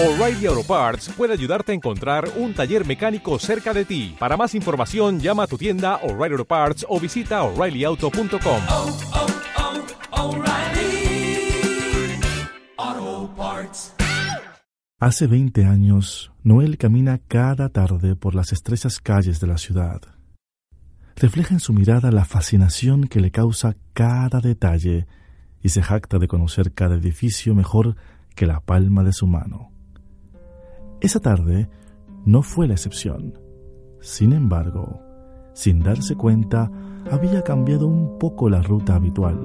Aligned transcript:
O'Reilly 0.00 0.46
Auto 0.46 0.62
Parts 0.62 1.08
puede 1.16 1.32
ayudarte 1.32 1.72
a 1.72 1.74
encontrar 1.74 2.30
un 2.36 2.54
taller 2.54 2.86
mecánico 2.86 3.36
cerca 3.40 3.74
de 3.74 3.84
ti. 3.84 4.14
Para 4.16 4.36
más 4.36 4.54
información, 4.54 5.18
llama 5.18 5.42
a 5.42 5.46
tu 5.48 5.58
tienda 5.58 5.96
O'Reilly 6.04 6.34
Auto 6.34 6.44
Parts 6.44 6.86
o 6.88 7.00
visita 7.00 7.42
oreillyauto.com. 7.42 8.62
oh, 8.68 8.96
oh, 12.78 13.34
Parts. 13.36 13.92
Hace 15.00 15.26
20 15.26 15.64
años, 15.64 16.30
Noel 16.44 16.78
camina 16.78 17.18
cada 17.18 17.68
tarde 17.68 18.14
por 18.14 18.36
las 18.36 18.52
estrechas 18.52 19.00
calles 19.00 19.40
de 19.40 19.48
la 19.48 19.58
ciudad. 19.58 20.00
Refleja 21.16 21.54
en 21.54 21.60
su 21.60 21.72
mirada 21.72 22.12
la 22.12 22.24
fascinación 22.24 23.08
que 23.08 23.18
le 23.18 23.32
causa 23.32 23.74
cada 23.94 24.38
detalle 24.38 25.08
y 25.60 25.70
se 25.70 25.82
jacta 25.82 26.20
de 26.20 26.28
conocer 26.28 26.72
cada 26.72 26.94
edificio 26.94 27.56
mejor 27.56 27.96
que 28.36 28.46
la 28.46 28.60
palma 28.60 29.02
de 29.02 29.12
su 29.12 29.26
mano. 29.26 29.72
Esa 31.00 31.20
tarde 31.20 31.68
no 32.24 32.42
fue 32.42 32.66
la 32.66 32.74
excepción. 32.74 33.38
Sin 34.00 34.32
embargo, 34.32 35.00
sin 35.52 35.80
darse 35.80 36.16
cuenta, 36.16 36.70
había 37.10 37.42
cambiado 37.42 37.86
un 37.86 38.18
poco 38.18 38.50
la 38.50 38.62
ruta 38.62 38.96
habitual, 38.96 39.38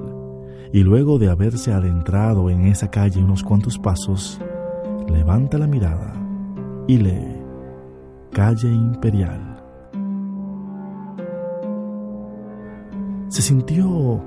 y 0.72 0.80
luego 0.80 1.18
de 1.18 1.30
haberse 1.30 1.72
adentrado 1.72 2.50
en 2.50 2.66
esa 2.66 2.90
calle 2.90 3.22
unos 3.22 3.42
cuantos 3.42 3.78
pasos, 3.78 4.40
levanta 5.08 5.58
la 5.58 5.66
mirada 5.66 6.12
y 6.86 6.98
lee 6.98 7.40
Calle 8.32 8.68
Imperial. 8.68 9.62
Se 13.28 13.42
sintió 13.42 14.20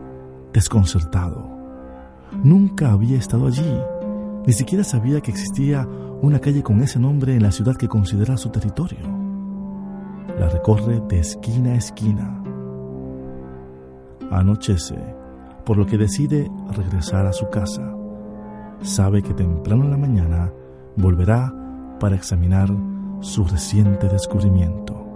desconcertado. 0.53 1.45
Nunca 2.43 2.91
había 2.91 3.17
estado 3.17 3.47
allí, 3.47 3.79
ni 4.47 4.53
siquiera 4.53 4.85
sabía 4.85 5.19
que 5.19 5.29
existía 5.29 5.85
una 6.21 6.39
calle 6.39 6.63
con 6.63 6.81
ese 6.81 6.99
nombre 6.99 7.35
en 7.35 7.43
la 7.43 7.51
ciudad 7.51 7.75
que 7.75 7.89
considera 7.89 8.37
su 8.37 8.49
territorio. 8.49 8.99
La 10.39 10.47
recorre 10.47 11.01
de 11.09 11.19
esquina 11.19 11.73
a 11.73 11.75
esquina. 11.75 12.41
Anochece, 14.31 14.95
por 15.65 15.77
lo 15.77 15.85
que 15.85 15.97
decide 15.97 16.49
regresar 16.71 17.25
a 17.25 17.33
su 17.33 17.49
casa. 17.49 17.93
Sabe 18.81 19.21
que 19.21 19.33
temprano 19.33 19.83
en 19.83 19.91
la 19.91 19.97
mañana 19.97 20.53
volverá 20.95 21.53
para 21.99 22.15
examinar 22.15 22.69
su 23.19 23.43
reciente 23.43 24.07
descubrimiento. 24.07 25.06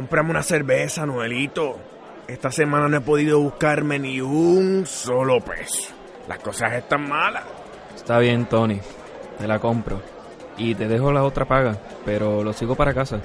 Cómprame 0.00 0.30
una 0.30 0.42
cerveza, 0.42 1.04
Noelito. 1.04 1.76
Esta 2.26 2.50
semana 2.50 2.88
no 2.88 2.96
he 2.96 3.00
podido 3.02 3.38
buscarme 3.38 3.98
ni 3.98 4.18
un 4.18 4.86
solo 4.86 5.42
peso. 5.42 5.90
Las 6.26 6.38
cosas 6.38 6.72
están 6.72 7.06
malas. 7.06 7.44
Está 7.94 8.18
bien, 8.18 8.46
Tony. 8.46 8.80
Te 9.38 9.46
la 9.46 9.58
compro. 9.58 10.00
Y 10.56 10.74
te 10.74 10.88
dejo 10.88 11.12
la 11.12 11.22
otra 11.22 11.44
paga, 11.44 11.76
pero 12.06 12.42
lo 12.42 12.54
sigo 12.54 12.74
para 12.74 12.94
casa. 12.94 13.20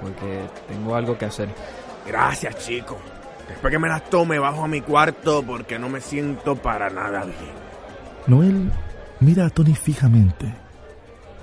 Porque 0.00 0.40
tengo 0.66 0.96
algo 0.96 1.18
que 1.18 1.26
hacer. 1.26 1.50
Gracias, 2.06 2.66
chico. 2.66 2.96
Después 3.46 3.70
que 3.70 3.78
me 3.78 3.88
las 3.88 4.08
tome, 4.08 4.38
bajo 4.38 4.64
a 4.64 4.68
mi 4.68 4.80
cuarto 4.80 5.42
porque 5.42 5.78
no 5.78 5.90
me 5.90 6.00
siento 6.00 6.56
para 6.56 6.88
nada 6.88 7.24
bien. 7.24 7.52
Noel 8.26 8.72
mira 9.20 9.44
a 9.44 9.50
Tony 9.50 9.74
fijamente. 9.74 10.50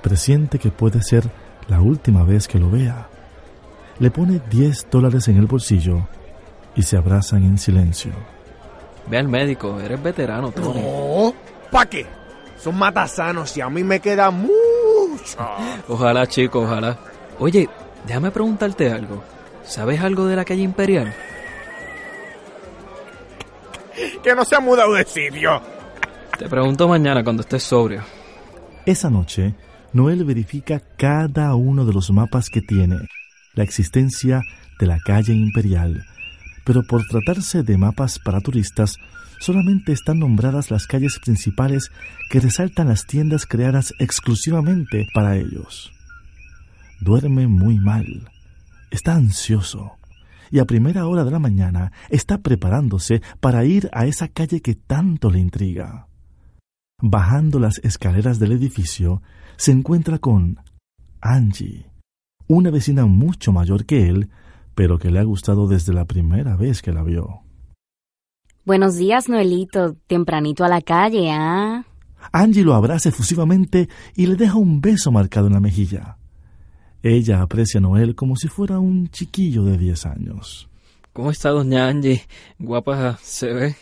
Presiente 0.01 0.57
que 0.57 0.71
puede 0.71 1.03
ser 1.03 1.29
la 1.67 1.79
última 1.79 2.23
vez 2.23 2.47
que 2.47 2.57
lo 2.57 2.71
vea. 2.71 3.12
Le 3.99 4.09
pone 4.09 4.41
10 4.49 4.87
dólares 4.89 5.27
en 5.27 5.37
el 5.37 5.45
bolsillo 5.45 6.07
y 6.75 6.81
se 6.81 6.97
abrazan 6.97 7.43
en 7.43 7.57
silencio. 7.57 8.11
Ve 9.07 9.17
al 9.17 9.27
médico, 9.27 9.79
eres 9.79 10.01
veterano, 10.01 10.51
Tony. 10.51 10.81
No, 10.81 11.33
¿pa' 11.71 11.85
qué? 11.85 12.05
Son 12.57 12.77
matasanos 12.77 13.55
y 13.57 13.61
a 13.61 13.69
mí 13.69 13.83
me 13.83 13.99
queda 13.99 14.31
mucho. 14.31 14.51
Ojalá, 15.87 16.25
chico, 16.27 16.61
ojalá. 16.61 16.97
Oye, 17.39 17.69
déjame 18.07 18.31
preguntarte 18.31 18.91
algo. 18.91 19.23
¿Sabes 19.63 20.01
algo 20.01 20.25
de 20.25 20.35
la 20.35 20.43
calle 20.43 20.63
Imperial? 20.63 21.13
Que 24.23 24.35
no 24.35 24.43
se 24.43 24.55
ha 24.55 24.59
mudado 24.59 24.93
de 24.93 25.05
sitio. 25.05 25.61
Te 26.37 26.49
pregunto 26.49 26.87
mañana 26.87 27.23
cuando 27.23 27.41
estés 27.41 27.63
sobrio. 27.63 28.01
Esa 28.85 29.09
noche, 29.09 29.53
Noel 29.93 30.25
verifica 30.25 30.81
cada 30.97 31.55
uno 31.55 31.85
de 31.85 31.93
los 31.93 32.11
mapas 32.11 32.49
que 32.49 32.61
tiene 32.61 32.97
la 33.53 33.63
existencia 33.63 34.41
de 34.79 34.87
la 34.87 34.99
calle 34.99 35.33
imperial, 35.33 36.05
pero 36.63 36.83
por 36.83 37.05
tratarse 37.05 37.63
de 37.63 37.77
mapas 37.77 38.19
para 38.19 38.41
turistas, 38.41 38.97
solamente 39.39 39.91
están 39.91 40.19
nombradas 40.19 40.71
las 40.71 40.87
calles 40.87 41.19
principales 41.23 41.91
que 42.29 42.39
resaltan 42.39 42.87
las 42.87 43.05
tiendas 43.05 43.45
creadas 43.45 43.93
exclusivamente 43.99 45.07
para 45.13 45.35
ellos. 45.35 45.91
Duerme 47.01 47.47
muy 47.47 47.79
mal, 47.79 48.05
está 48.91 49.15
ansioso 49.15 49.97
y 50.53 50.59
a 50.59 50.65
primera 50.65 51.07
hora 51.07 51.23
de 51.25 51.31
la 51.31 51.39
mañana 51.39 51.91
está 52.09 52.37
preparándose 52.37 53.23
para 53.39 53.65
ir 53.65 53.89
a 53.91 54.05
esa 54.05 54.27
calle 54.27 54.61
que 54.61 54.75
tanto 54.75 55.31
le 55.31 55.39
intriga. 55.39 56.07
Bajando 57.01 57.59
las 57.59 57.79
escaleras 57.79 58.37
del 58.37 58.51
edificio, 58.51 59.23
se 59.57 59.71
encuentra 59.71 60.19
con 60.19 60.59
Angie, 61.21 61.89
una 62.47 62.71
vecina 62.71 63.05
mucho 63.05 63.51
mayor 63.51 63.85
que 63.85 64.07
él, 64.07 64.29
pero 64.75 64.97
que 64.97 65.11
le 65.11 65.19
ha 65.19 65.23
gustado 65.23 65.67
desde 65.67 65.93
la 65.93 66.05
primera 66.05 66.55
vez 66.55 66.81
que 66.81 66.91
la 66.91 67.03
vio. 67.03 67.41
Buenos 68.65 68.95
días, 68.95 69.27
Noelito. 69.27 69.95
Tempranito 70.07 70.63
a 70.63 70.69
la 70.69 70.81
calle, 70.81 71.29
¿ah? 71.31 71.85
Angie 72.31 72.63
lo 72.63 72.73
abraza 72.73 73.09
efusivamente 73.09 73.89
y 74.15 74.25
le 74.25 74.35
deja 74.35 74.55
un 74.55 74.79
beso 74.79 75.11
marcado 75.11 75.47
en 75.47 75.53
la 75.53 75.59
mejilla. 75.59 76.17
Ella 77.01 77.41
aprecia 77.41 77.79
a 77.79 77.81
Noel 77.81 78.15
como 78.15 78.37
si 78.37 78.47
fuera 78.47 78.79
un 78.79 79.09
chiquillo 79.09 79.65
de 79.65 79.77
10 79.77 80.05
años. 80.05 80.69
¿Cómo 81.11 81.31
está 81.31 81.49
doña 81.49 81.89
Angie? 81.89 82.21
Guapa 82.57 83.17
se 83.21 83.53
ve. 83.53 83.75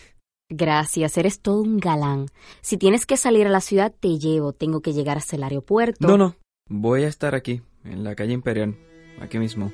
Gracias, 0.49 1.17
eres 1.17 1.39
todo 1.39 1.61
un 1.61 1.77
galán. 1.77 2.25
Si 2.61 2.77
tienes 2.77 3.05
que 3.05 3.15
salir 3.15 3.47
a 3.47 3.51
la 3.51 3.61
ciudad, 3.61 3.93
te 3.97 4.17
llevo. 4.17 4.51
Tengo 4.51 4.81
que 4.81 4.91
llegar 4.91 5.17
hasta 5.17 5.35
el 5.35 5.43
aeropuerto. 5.43 6.05
No, 6.05 6.17
no. 6.17 6.35
Voy 6.67 7.03
a 7.03 7.07
estar 7.07 7.35
aquí, 7.35 7.61
en 7.85 8.03
la 8.03 8.15
calle 8.15 8.33
Imperial, 8.33 8.75
aquí 9.19 9.39
mismo. 9.39 9.71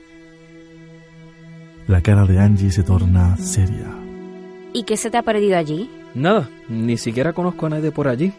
La 1.88 2.02
cara 2.02 2.26
de 2.26 2.40
Angie 2.40 2.72
se 2.72 2.84
torna 2.84 3.38
seria. 3.38 3.88
¿Y 4.74 4.84
qué 4.84 4.98
se 4.98 5.10
te 5.10 5.18
ha 5.18 5.24
perdido 5.24 5.58
allí? 5.58 5.90
Nada, 6.14 6.50
ni 6.68 6.98
siquiera 6.98 7.34
conozco 7.34 7.66
a 7.66 7.70
nadie 7.70 7.92
por 7.92 8.08
allí. 8.08 8.34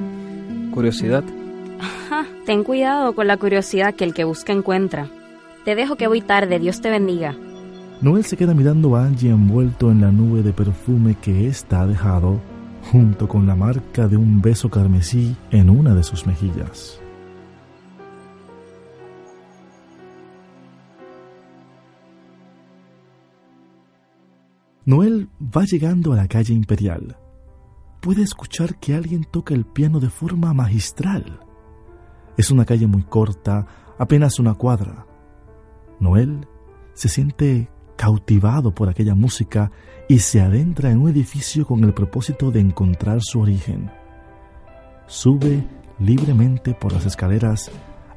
Curiosidad. 0.73 1.25
Ajá, 1.81 2.27
ten 2.45 2.65
cuidado 2.65 3.15
con 3.15 3.27
la 3.27 3.37
curiosidad 3.37 3.95
que 3.95 4.05
el 4.05 4.15
que 4.15 4.25
busca 4.25 4.53
encuentra. 4.53 5.09
Te 5.65 5.75
dejo 5.75 5.97
que 5.97 6.09
voy 6.09 6.21
tarde, 6.21 6.59
Dios 6.59 6.81
te 6.81 6.91
bendiga. 6.91 7.37
Noel 8.01 8.25
se 8.25 8.37
queda 8.37 8.55
mirando 8.55 8.95
a 8.97 9.07
Angie 9.07 9.31
envuelto 9.31 9.91
en 9.91 10.01
la 10.01 10.13
nube 10.13 10.43
de 10.43 10.53
perfume 10.53 11.17
que 11.21 11.49
ésta 11.49 11.81
ha 11.81 11.87
dejado, 11.87 12.41
junto 12.93 13.27
con 13.27 13.47
la 13.47 13.57
marca 13.57 14.07
de 14.07 14.17
un 14.17 14.41
beso 14.41 14.71
carmesí 14.71 15.37
en 15.51 15.69
una 15.69 15.95
de 15.95 16.03
sus 16.03 16.27
mejillas. 16.27 17.01
Noel 24.89 25.29
va 25.39 25.65
llegando 25.65 26.15
a 26.15 26.17
la 26.17 26.29
calle 26.29 26.55
imperial. 26.55 27.19
Puede 28.01 28.23
escuchar 28.23 28.77
que 28.77 28.95
alguien 28.95 29.23
toca 29.31 29.53
el 29.53 29.67
piano 29.67 30.01
de 30.01 30.09
forma 30.09 30.55
magistral. 30.55 31.41
Es 32.39 32.51
una 32.51 32.65
calle 32.65 32.87
muy 32.87 33.03
corta, 33.03 33.67
apenas 33.99 34.39
una 34.39 34.55
cuadra. 34.55 35.05
Noel 36.01 36.49
se 36.95 37.11
siente 37.11 37.69
cautivado 37.97 38.75
por 38.75 38.89
aquella 38.89 39.15
música 39.15 39.71
y 40.09 40.21
se 40.21 40.41
adentra 40.41 40.91
en 40.91 41.03
un 41.03 41.11
edificio 41.11 41.67
con 41.67 41.85
el 41.85 41.93
propósito 41.93 42.51
de 42.51 42.61
encontrar 42.61 43.19
su 43.21 43.41
origen. 43.41 43.91
Sube 45.07 45.67
libremente 45.99 46.73
por 46.73 46.95
las 46.95 47.05
escaleras 47.05 47.71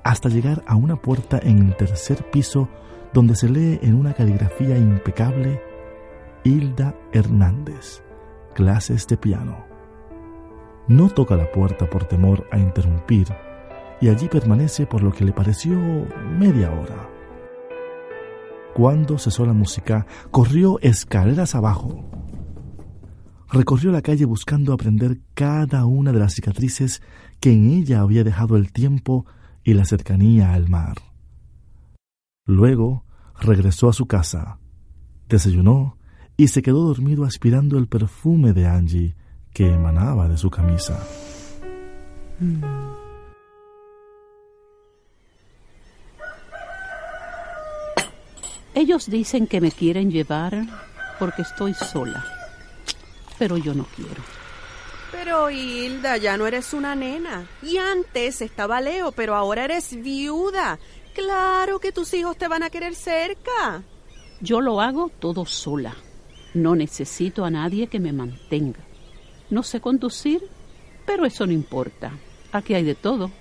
hasta 0.06 0.30
llegar 0.30 0.64
a 0.66 0.78
una 0.78 0.96
puerta 0.96 1.38
en 1.44 1.68
el 1.68 1.76
tercer 1.76 2.32
piso 2.32 2.70
donde 3.14 3.36
se 3.36 3.50
lee 3.50 3.78
en 3.82 3.94
una 3.94 4.14
caligrafía 4.14 4.78
impecable 4.78 5.71
Hilda 6.44 6.96
Hernández, 7.14 8.02
clases 8.56 9.06
de 9.06 9.16
piano. 9.16 9.64
No 10.88 11.08
toca 11.10 11.36
la 11.36 11.52
puerta 11.52 11.88
por 11.88 12.06
temor 12.06 12.48
a 12.52 12.58
interrumpir 12.58 13.28
y 14.02 14.10
allí 14.10 14.28
permanece 14.28 14.88
por 14.88 15.04
lo 15.04 15.12
que 15.12 15.24
le 15.24 15.34
pareció 15.34 15.78
media 16.40 16.72
hora. 16.72 17.08
Cuando 18.74 19.20
cesó 19.20 19.46
la 19.46 19.54
música, 19.54 20.08
corrió 20.32 20.80
escaleras 20.80 21.54
abajo. 21.54 22.10
Recorrió 23.52 23.92
la 23.92 24.02
calle 24.02 24.26
buscando 24.26 24.74
aprender 24.74 25.20
cada 25.36 25.86
una 25.86 26.12
de 26.12 26.20
las 26.20 26.34
cicatrices 26.34 27.04
que 27.40 27.52
en 27.54 27.70
ella 27.70 28.02
había 28.02 28.24
dejado 28.24 28.58
el 28.58 28.72
tiempo 28.72 29.28
y 29.64 29.76
la 29.76 29.86
cercanía 29.86 30.54
al 30.54 30.70
mar. 30.70 30.98
Luego 32.48 33.06
regresó 33.40 33.90
a 33.90 33.94
su 33.94 34.08
casa, 34.08 34.58
desayunó 35.30 36.01
y 36.42 36.48
se 36.48 36.64
quedó 36.64 36.88
dormido 36.88 37.24
aspirando 37.24 37.78
el 37.78 37.86
perfume 37.86 38.52
de 38.52 38.66
Angie 38.66 39.14
que 39.54 39.68
emanaba 39.68 40.28
de 40.28 40.40
su 40.40 40.50
camisa. 40.50 41.00
Ellos 48.74 49.08
dicen 49.08 49.46
que 49.46 49.62
me 49.62 49.72
quieren 49.72 50.10
llevar 50.10 50.66
porque 51.20 51.44
estoy 51.44 51.76
sola, 51.76 52.26
pero 53.38 53.58
yo 53.58 53.76
no 53.76 53.86
quiero. 53.96 54.24
Pero 55.12 55.52
Hilda, 55.52 56.18
ya 56.18 56.38
no 56.38 56.48
eres 56.48 56.74
una 56.74 56.96
nena. 56.96 57.46
Y 57.62 57.78
antes 57.78 58.42
estaba 58.42 58.82
Leo, 58.82 59.12
pero 59.12 59.36
ahora 59.36 59.66
eres 59.66 59.96
viuda. 60.02 60.80
Claro 61.14 61.78
que 61.78 61.92
tus 61.92 62.12
hijos 62.16 62.36
te 62.36 62.48
van 62.48 62.64
a 62.64 62.72
querer 62.72 62.96
cerca. 62.96 63.84
Yo 64.40 64.60
lo 64.60 64.82
hago 64.82 65.10
todo 65.20 65.46
sola. 65.46 65.96
No 66.54 66.76
necesito 66.76 67.46
a 67.46 67.50
nadie 67.50 67.88
que 67.88 68.00
me 68.00 68.14
mantenga. 68.14 68.80
No 69.50 69.64
sé 69.64 69.80
conducir, 69.80 70.42
pero 71.06 71.26
eso 71.26 71.46
no 71.46 71.54
importa. 71.54 72.12
Aquí 72.52 72.74
hay 72.74 72.84
de 72.84 72.96
todo. 72.96 73.32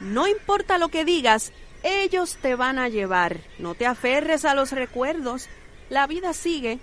No 0.00 0.26
importa 0.26 0.78
lo 0.78 0.88
que 0.88 1.04
digas, 1.04 1.52
ellos 1.82 2.38
te 2.40 2.54
van 2.54 2.78
a 2.78 2.88
llevar. 2.88 3.40
No 3.58 3.74
te 3.74 3.86
aferres 3.86 4.44
a 4.44 4.54
los 4.54 4.72
recuerdos. 4.72 5.48
La 5.88 6.06
vida 6.06 6.32
sigue. 6.32 6.78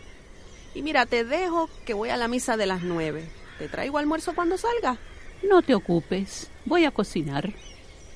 Y 0.75 0.81
mira, 0.81 1.06
te 1.06 1.24
dejo 1.24 1.69
que 1.86 1.94
voy 1.94 2.10
a 2.10 2.18
la 2.18 2.28
misa 2.28 2.57
de 2.57 2.66
las 2.66 2.83
nueve. 2.83 3.30
¿Te 3.57 3.68
traigo 3.68 3.98
almuerzo 3.98 4.36
cuando 4.36 4.57
salga? 4.57 4.98
No 5.44 5.62
te 5.62 5.74
ocupes, 5.75 6.50
voy 6.66 6.86
a 6.86 6.92
cocinar. 6.92 7.54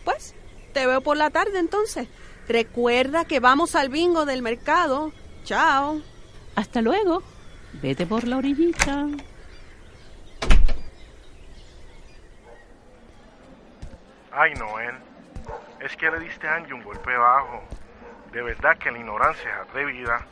Pues, 0.03 0.33
te 0.73 0.85
veo 0.85 1.01
por 1.01 1.17
la 1.17 1.29
tarde 1.29 1.59
entonces. 1.59 2.07
Recuerda 2.47 3.25
que 3.25 3.39
vamos 3.39 3.75
al 3.75 3.89
bingo 3.89 4.25
del 4.25 4.41
mercado. 4.41 5.13
Chao. 5.43 6.01
Hasta 6.55 6.81
luego. 6.81 7.23
Vete 7.73 8.05
por 8.05 8.27
la 8.27 8.37
orillita. 8.37 9.07
Ay, 14.33 14.53
Noel, 14.55 14.95
es 15.79 15.95
que 15.95 16.09
le 16.09 16.19
diste 16.19 16.47
a 16.47 16.55
Angie 16.55 16.73
un 16.73 16.83
golpe 16.83 17.15
bajo. 17.15 17.63
De 18.31 18.41
verdad 18.41 18.77
que 18.77 18.91
la 18.91 18.99
ignorancia 18.99 19.49
es 19.49 19.69
atrevida. 19.69 20.25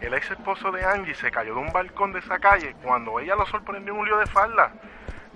El 0.00 0.14
ex 0.14 0.30
esposo 0.30 0.70
de 0.70 0.84
Angie 0.84 1.14
se 1.14 1.30
cayó 1.30 1.54
de 1.54 1.60
un 1.60 1.72
balcón 1.72 2.12
de 2.12 2.20
esa 2.20 2.38
calle 2.38 2.74
cuando 2.82 3.18
ella 3.18 3.34
lo 3.34 3.46
sorprendió 3.46 3.94
en 3.94 4.00
un 4.00 4.06
lío 4.06 4.18
de 4.18 4.26
falda. 4.26 4.72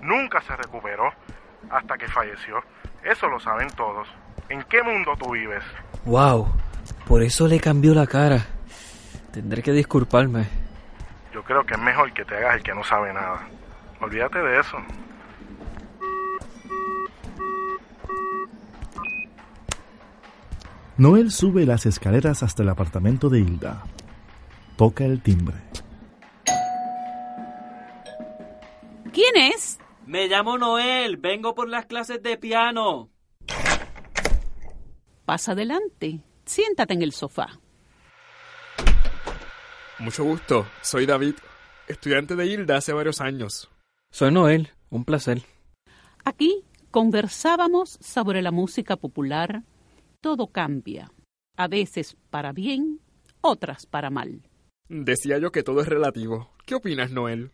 Nunca 0.01 0.41
se 0.41 0.55
recuperó 0.55 1.11
hasta 1.69 1.97
que 1.97 2.07
falleció. 2.07 2.63
Eso 3.03 3.27
lo 3.27 3.39
saben 3.39 3.69
todos. 3.71 4.07
¿En 4.49 4.63
qué 4.63 4.83
mundo 4.83 5.13
tú 5.17 5.31
vives? 5.31 5.63
Wow, 6.05 6.47
por 7.07 7.23
eso 7.23 7.47
le 7.47 7.59
cambió 7.59 7.93
la 7.93 8.07
cara. 8.07 8.45
Tendré 9.31 9.63
que 9.63 9.71
disculparme. 9.71 10.62
Yo 11.33 11.43
creo 11.43 11.65
que 11.65 11.73
es 11.73 11.79
mejor 11.79 12.13
que 12.13 12.23
te 12.25 12.35
hagas 12.35 12.57
el 12.57 12.63
que 12.63 12.75
no 12.75 12.83
sabe 12.83 13.11
nada. 13.11 13.47
Olvídate 13.99 14.39
de 14.39 14.59
eso. 14.59 14.77
Noel 20.97 21.31
sube 21.31 21.65
las 21.65 21.87
escaleras 21.87 22.43
hasta 22.43 22.61
el 22.61 22.69
apartamento 22.69 23.29
de 23.29 23.39
Hilda. 23.39 23.83
Toca 24.77 25.05
el 25.05 25.21
timbre. 25.21 25.55
¿Quién 29.11 29.35
es? 29.35 29.79
Me 30.05 30.27
llamo 30.27 30.57
Noel, 30.57 31.17
vengo 31.17 31.55
por 31.55 31.67
las 31.67 31.87
clases 31.87 32.21
de 32.21 32.37
piano. 32.37 33.09
Pasa 35.25 35.53
adelante. 35.53 36.21
Siéntate 36.45 36.93
en 36.93 37.01
el 37.01 37.11
sofá. 37.11 37.47
Mucho 40.03 40.25
gusto, 40.25 40.67
soy 40.81 41.05
David, 41.05 41.35
estudiante 41.87 42.35
de 42.35 42.45
Hilda 42.45 42.75
hace 42.75 42.91
varios 42.91 43.21
años. 43.21 43.69
Soy 44.11 44.33
Noel, 44.33 44.67
un 44.89 45.05
placer. 45.05 45.43
Aquí 46.25 46.65
conversábamos 46.91 47.99
sobre 48.01 48.41
la 48.41 48.51
música 48.51 48.97
popular. 48.97 49.63
Todo 50.19 50.47
cambia. 50.47 51.09
A 51.55 51.69
veces 51.69 52.17
para 52.29 52.51
bien, 52.51 52.99
otras 53.39 53.85
para 53.85 54.09
mal. 54.09 54.41
Decía 54.89 55.37
yo 55.37 55.53
que 55.53 55.63
todo 55.63 55.79
es 55.79 55.87
relativo. 55.87 56.49
¿Qué 56.65 56.75
opinas, 56.75 57.11
Noel? 57.11 57.51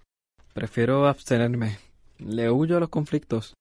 Prefiero 0.55 1.07
abstenerme. 1.07 1.77
Le 2.17 2.49
huyo 2.49 2.77
a 2.77 2.79
los 2.79 2.89
conflictos. 2.89 3.53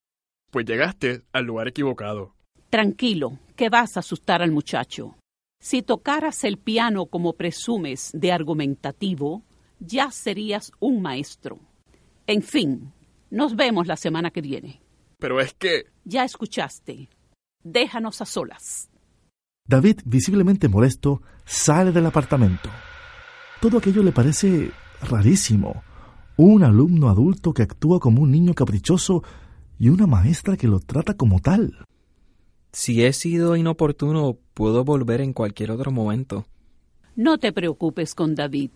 Pues 0.51 0.65
llegaste 0.65 1.25
al 1.33 1.45
lugar 1.45 1.69
equivocado. 1.69 2.33
Tranquilo, 2.71 3.39
que 3.55 3.69
vas 3.69 3.99
a 3.99 4.01
asustar 4.01 4.41
al 4.41 4.51
muchacho. 4.51 5.15
Si 5.61 5.83
tocaras 5.83 6.45
el 6.45 6.59
piano 6.59 7.07
como 7.07 7.33
presumes 7.33 8.11
de 8.15 8.33
argumentativo, 8.33 9.43
ya 9.81 10.11
serías 10.11 10.73
un 10.79 11.03
maestro. 11.03 11.59
En 12.27 12.43
fin, 12.43 12.93
nos 13.31 13.57
vemos 13.57 13.87
la 13.87 13.97
semana 13.97 14.31
que 14.31 14.41
viene. 14.41 14.81
Pero 15.19 15.41
es 15.41 15.55
que... 15.55 15.87
Ya 16.05 16.25
escuchaste. 16.25 17.09
Déjanos 17.65 18.21
a 18.21 18.25
solas. 18.25 18.89
David, 19.67 20.01
visiblemente 20.05 20.69
molesto, 20.69 21.23
sale 21.45 21.93
del 21.93 22.07
apartamento. 22.07 22.71
Todo 23.61 23.79
aquello 23.79 24.03
le 24.03 24.13
parece 24.13 24.71
rarísimo. 25.03 25.83
Un 26.37 26.63
alumno 26.63 27.09
adulto 27.09 27.53
que 27.53 27.63
actúa 27.63 27.99
como 27.99 28.23
un 28.23 28.31
niño 28.31 28.55
caprichoso 28.55 29.25
y 29.79 29.89
una 29.89 30.07
maestra 30.07 30.57
que 30.57 30.69
lo 30.69 30.79
trata 30.79 31.15
como 31.15 31.41
tal. 31.41 31.85
Si 32.73 33.05
he 33.05 33.13
sido 33.13 33.57
inoportuno, 33.57 34.37
puedo 34.55 34.85
volver 34.85 35.21
en 35.21 35.33
cualquier 35.33 35.71
otro 35.71 35.91
momento. 35.91 36.47
No 37.17 37.39
te 37.39 37.53
preocupes 37.53 38.15
con 38.15 38.35
David. 38.35 38.71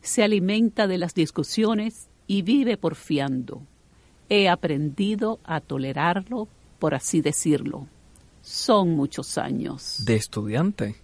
Se 0.00 0.22
alimenta 0.22 0.86
de 0.86 0.98
las 0.98 1.14
discusiones 1.14 2.08
y 2.26 2.42
vive 2.42 2.76
porfiando. 2.76 3.62
He 4.28 4.48
aprendido 4.48 5.40
a 5.44 5.60
tolerarlo, 5.60 6.48
por 6.78 6.94
así 6.94 7.20
decirlo. 7.20 7.86
Son 8.42 8.90
muchos 8.90 9.38
años. 9.38 10.04
¿De 10.04 10.16
estudiante? 10.16 10.96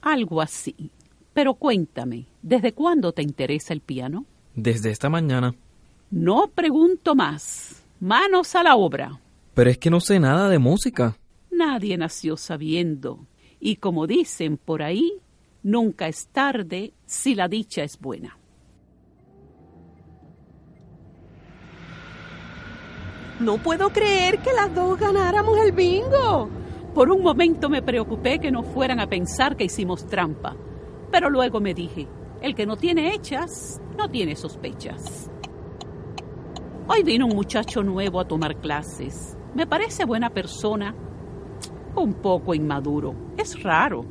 Algo 0.00 0.40
así. 0.40 0.90
Pero 1.32 1.54
cuéntame, 1.54 2.26
¿desde 2.42 2.72
cuándo 2.72 3.12
te 3.12 3.22
interesa 3.22 3.72
el 3.72 3.80
piano? 3.80 4.24
Desde 4.54 4.90
esta 4.90 5.08
mañana. 5.08 5.54
No 6.10 6.48
pregunto 6.48 7.14
más. 7.14 7.82
Manos 8.00 8.54
a 8.56 8.62
la 8.62 8.76
obra. 8.76 9.20
Pero 9.54 9.70
es 9.70 9.78
que 9.78 9.90
no 9.90 10.00
sé 10.00 10.18
nada 10.18 10.48
de 10.48 10.58
música. 10.58 11.16
Nadie 11.60 11.98
nació 11.98 12.38
sabiendo. 12.38 13.26
Y 13.60 13.76
como 13.76 14.06
dicen 14.06 14.56
por 14.56 14.82
ahí, 14.82 15.20
nunca 15.62 16.08
es 16.08 16.28
tarde 16.28 16.94
si 17.04 17.34
la 17.34 17.48
dicha 17.48 17.82
es 17.82 18.00
buena. 18.00 18.38
No 23.40 23.58
puedo 23.58 23.90
creer 23.90 24.38
que 24.38 24.54
las 24.54 24.74
dos 24.74 24.98
ganáramos 24.98 25.58
el 25.58 25.72
bingo. 25.72 26.48
Por 26.94 27.10
un 27.10 27.22
momento 27.22 27.68
me 27.68 27.82
preocupé 27.82 28.38
que 28.38 28.50
no 28.50 28.62
fueran 28.62 28.98
a 28.98 29.06
pensar 29.06 29.54
que 29.54 29.64
hicimos 29.64 30.06
trampa. 30.06 30.56
Pero 31.12 31.28
luego 31.28 31.60
me 31.60 31.74
dije, 31.74 32.08
el 32.40 32.54
que 32.54 32.64
no 32.64 32.78
tiene 32.78 33.14
hechas, 33.14 33.82
no 33.98 34.08
tiene 34.08 34.34
sospechas. 34.34 35.30
Hoy 36.88 37.02
vino 37.02 37.26
un 37.26 37.36
muchacho 37.36 37.82
nuevo 37.82 38.18
a 38.18 38.26
tomar 38.26 38.56
clases. 38.56 39.36
Me 39.54 39.66
parece 39.66 40.06
buena 40.06 40.30
persona. 40.30 40.94
Un 41.96 42.14
poco 42.14 42.54
inmaduro. 42.54 43.14
Es 43.36 43.62
raro. 43.62 44.04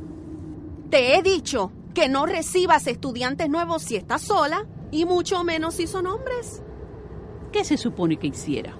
Te 0.90 1.16
he 1.16 1.22
dicho 1.22 1.72
que 1.94 2.08
no 2.08 2.26
recibas 2.26 2.86
estudiantes 2.86 3.48
nuevos 3.48 3.82
si 3.82 3.96
estás 3.96 4.22
sola, 4.22 4.66
y 4.90 5.04
mucho 5.04 5.44
menos 5.44 5.74
si 5.74 5.86
son 5.86 6.06
hombres. 6.06 6.62
¿Qué 7.52 7.64
se 7.64 7.76
supone 7.76 8.16
que 8.16 8.28
hiciera? 8.28 8.76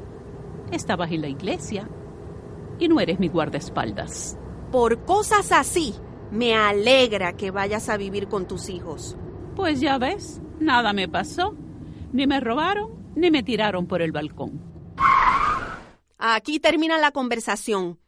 Estabas 0.73 1.11
en 1.12 1.23
la 1.23 1.28
iglesia 1.28 1.88
y 2.78 2.88
no 2.88 3.00
eres 3.00 3.19
mi 3.19 3.28
guardaespaldas. 3.28 4.38
Por 4.73 5.04
cosas 5.04 5.52
así, 5.52 5.95
me 6.30 6.54
alegra 6.54 7.37
que 7.37 7.50
vayas 7.50 7.88
a 7.88 7.97
vivir 7.97 8.28
con 8.28 8.47
tus 8.47 8.69
hijos. 8.69 9.16
Pues 9.57 9.80
ya 9.80 9.99
ves, 9.99 10.40
nada 10.61 10.92
me 10.92 11.09
pasó. 11.09 11.54
Ni 12.12 12.26
me 12.26 12.40
robaron, 12.40 12.90
ni 13.14 13.30
me 13.30 13.42
tiraron 13.42 13.87
por 13.87 14.02
el 14.02 14.12
balcón. 14.12 14.61
Aquí 16.19 16.61
termina 16.61 16.99
la 16.99 17.12
conversación. 17.12 17.99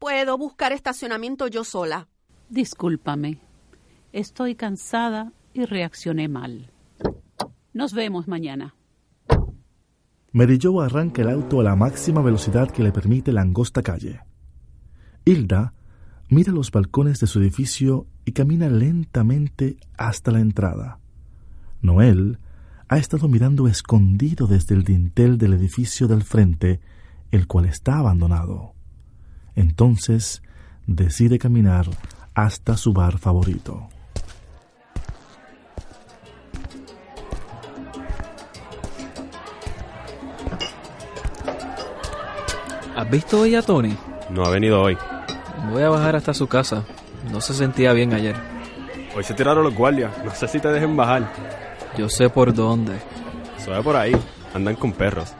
Puedo 0.00 0.38
buscar 0.38 0.72
estacionamiento 0.72 1.46
yo 1.46 1.62
sola. 1.62 2.08
Discúlpame. 2.48 3.42
Estoy 4.14 4.54
cansada 4.54 5.34
y 5.52 5.66
reaccioné 5.66 6.26
mal. 6.26 6.72
Nos 7.74 7.92
vemos 7.92 8.26
mañana. 8.26 8.74
Mary 10.32 10.58
Jo 10.60 10.80
arranca 10.80 11.20
el 11.20 11.28
auto 11.28 11.60
a 11.60 11.64
la 11.64 11.76
máxima 11.76 12.22
velocidad 12.22 12.70
que 12.70 12.82
le 12.82 12.92
permite 12.92 13.30
la 13.30 13.42
angosta 13.42 13.82
calle. 13.82 14.20
Hilda 15.26 15.74
mira 16.30 16.50
los 16.50 16.70
balcones 16.70 17.20
de 17.20 17.26
su 17.26 17.38
edificio 17.38 18.06
y 18.24 18.32
camina 18.32 18.70
lentamente 18.70 19.76
hasta 19.98 20.30
la 20.30 20.40
entrada. 20.40 20.98
Noel 21.82 22.38
ha 22.88 22.96
estado 22.96 23.28
mirando 23.28 23.68
escondido 23.68 24.46
desde 24.46 24.74
el 24.74 24.82
dintel 24.82 25.36
del 25.36 25.52
edificio 25.52 26.08
del 26.08 26.22
frente, 26.22 26.80
el 27.30 27.46
cual 27.46 27.66
está 27.66 27.98
abandonado. 27.98 28.79
Entonces 29.56 30.42
decide 30.86 31.38
caminar 31.38 31.86
hasta 32.34 32.76
su 32.76 32.92
bar 32.92 33.18
favorito. 33.18 33.88
¿Has 42.96 43.10
visto 43.10 43.40
hoy 43.40 43.54
a 43.54 43.62
Tony? 43.62 43.96
No 44.28 44.44
ha 44.44 44.50
venido 44.50 44.82
hoy. 44.82 44.96
Voy 45.70 45.82
a 45.82 45.88
bajar 45.88 46.16
hasta 46.16 46.34
su 46.34 46.46
casa. 46.46 46.84
No 47.30 47.40
se 47.40 47.54
sentía 47.54 47.92
bien 47.92 48.12
ayer. 48.12 48.36
Hoy 49.16 49.24
se 49.24 49.34
tiraron 49.34 49.64
los 49.64 49.74
guardias. 49.74 50.12
No 50.24 50.34
sé 50.34 50.46
si 50.48 50.60
te 50.60 50.68
dejen 50.68 50.96
bajar. 50.96 51.32
Yo 51.96 52.08
sé 52.08 52.28
por 52.28 52.52
dónde. 52.52 52.98
Se 53.58 53.70
ve 53.70 53.82
por 53.82 53.96
ahí. 53.96 54.14
Andan 54.54 54.76
con 54.76 54.92
perros. 54.92 55.34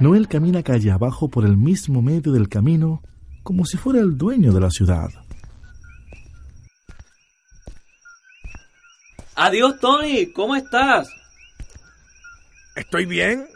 Noel 0.00 0.28
camina 0.28 0.62
calle 0.62 0.90
abajo 0.90 1.28
por 1.28 1.44
el 1.44 1.56
mismo 1.56 2.02
medio 2.02 2.32
del 2.32 2.48
camino 2.48 3.02
como 3.42 3.64
si 3.64 3.76
fuera 3.76 4.00
el 4.00 4.16
dueño 4.16 4.52
de 4.52 4.60
la 4.60 4.70
ciudad. 4.70 5.08
Adiós, 9.36 9.78
Tony. 9.80 10.32
¿Cómo 10.32 10.56
estás? 10.56 11.08
Estoy 12.74 13.06
bien. 13.06 13.46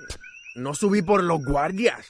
No 0.55 0.75
subí 0.75 1.03
por 1.03 1.23
los 1.23 1.45
guardias. 1.45 2.07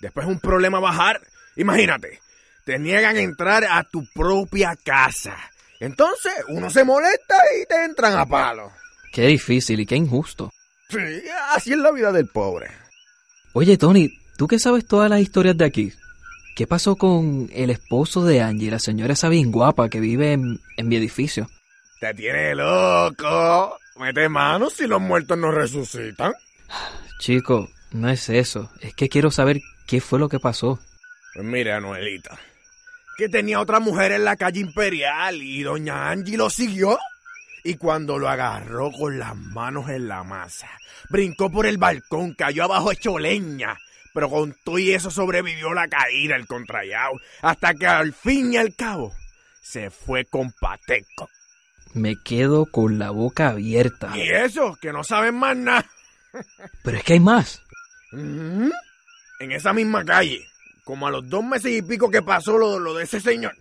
Después 0.00 0.26
es 0.26 0.32
un 0.32 0.40
problema 0.40 0.78
bajar. 0.78 1.20
Imagínate, 1.56 2.20
te 2.64 2.78
niegan 2.78 3.16
a 3.16 3.20
entrar 3.20 3.64
a 3.64 3.84
tu 3.84 4.04
propia 4.14 4.76
casa. 4.76 5.36
Entonces 5.80 6.32
uno 6.48 6.70
se 6.70 6.84
molesta 6.84 7.36
y 7.60 7.66
te 7.66 7.84
entran 7.84 8.18
a 8.18 8.26
palo. 8.26 8.72
Qué 9.12 9.26
difícil 9.26 9.80
y 9.80 9.86
qué 9.86 9.96
injusto. 9.96 10.52
Sí, 10.88 11.22
así 11.50 11.72
es 11.72 11.78
la 11.78 11.92
vida 11.92 12.12
del 12.12 12.28
pobre. 12.28 12.68
Oye, 13.60 13.76
Tony, 13.76 14.16
¿tú 14.36 14.46
que 14.46 14.60
sabes 14.60 14.86
todas 14.86 15.10
las 15.10 15.20
historias 15.20 15.58
de 15.58 15.64
aquí? 15.64 15.92
¿Qué 16.54 16.68
pasó 16.68 16.94
con 16.94 17.50
el 17.52 17.70
esposo 17.70 18.24
de 18.24 18.40
Angie, 18.40 18.70
la 18.70 18.78
señora 18.78 19.14
esa 19.14 19.28
bien 19.28 19.50
guapa 19.50 19.88
que 19.88 19.98
vive 19.98 20.32
en, 20.32 20.60
en 20.76 20.86
mi 20.86 20.94
edificio? 20.94 21.50
Te 21.98 22.14
tiene 22.14 22.54
loco. 22.54 23.76
Mete 23.98 24.28
manos 24.28 24.74
si 24.74 24.86
los 24.86 25.00
muertos 25.00 25.36
no 25.38 25.50
resucitan. 25.50 26.34
Chico, 27.18 27.68
no 27.90 28.08
es 28.08 28.28
eso. 28.28 28.70
Es 28.80 28.94
que 28.94 29.08
quiero 29.08 29.32
saber 29.32 29.60
qué 29.88 30.00
fue 30.00 30.20
lo 30.20 30.28
que 30.28 30.38
pasó. 30.38 30.78
Pues 31.34 31.44
mire, 31.44 31.72
Anuelita, 31.72 32.38
que 33.16 33.28
tenía 33.28 33.58
otra 33.58 33.80
mujer 33.80 34.12
en 34.12 34.24
la 34.24 34.36
calle 34.36 34.60
Imperial 34.60 35.42
y 35.42 35.64
doña 35.64 36.12
Angie 36.12 36.36
lo 36.36 36.48
siguió. 36.48 36.96
Y 37.64 37.74
cuando 37.74 38.18
lo 38.18 38.28
agarró 38.28 38.90
con 38.92 39.18
las 39.18 39.36
manos 39.36 39.88
en 39.88 40.08
la 40.08 40.22
masa, 40.24 40.70
brincó 41.10 41.50
por 41.50 41.66
el 41.66 41.78
balcón, 41.78 42.34
cayó 42.34 42.64
abajo 42.64 42.92
hecho 42.92 43.18
leña. 43.18 43.76
Pero 44.14 44.30
con 44.30 44.54
todo 44.64 44.78
y 44.78 44.92
eso 44.92 45.10
sobrevivió 45.10 45.74
la 45.74 45.88
caída, 45.88 46.36
el 46.36 46.46
contrayao, 46.46 47.12
hasta 47.42 47.74
que 47.74 47.86
al 47.86 48.12
fin 48.12 48.52
y 48.52 48.56
al 48.56 48.74
cabo 48.74 49.12
se 49.62 49.90
fue 49.90 50.24
con 50.24 50.52
Pateco. 50.52 51.28
Me 51.94 52.16
quedo 52.22 52.66
con 52.66 52.98
la 52.98 53.10
boca 53.10 53.50
abierta. 53.50 54.16
Y 54.16 54.28
eso, 54.28 54.76
que 54.80 54.92
no 54.92 55.04
saben 55.04 55.34
más 55.34 55.56
nada. 55.56 55.86
Pero 56.82 56.96
es 56.96 57.04
que 57.04 57.14
hay 57.14 57.20
más. 57.20 57.62
Ujú. 58.12 58.70
En 59.40 59.52
esa 59.52 59.72
misma 59.72 60.04
calle, 60.04 60.44
como 60.84 61.06
a 61.06 61.10
los 61.10 61.28
dos 61.28 61.44
meses 61.44 61.72
y 61.72 61.82
pico 61.82 62.10
que 62.10 62.22
pasó 62.22 62.58
lo, 62.58 62.78
lo 62.78 62.94
de 62.94 63.04
ese 63.04 63.20
señor, 63.20 63.54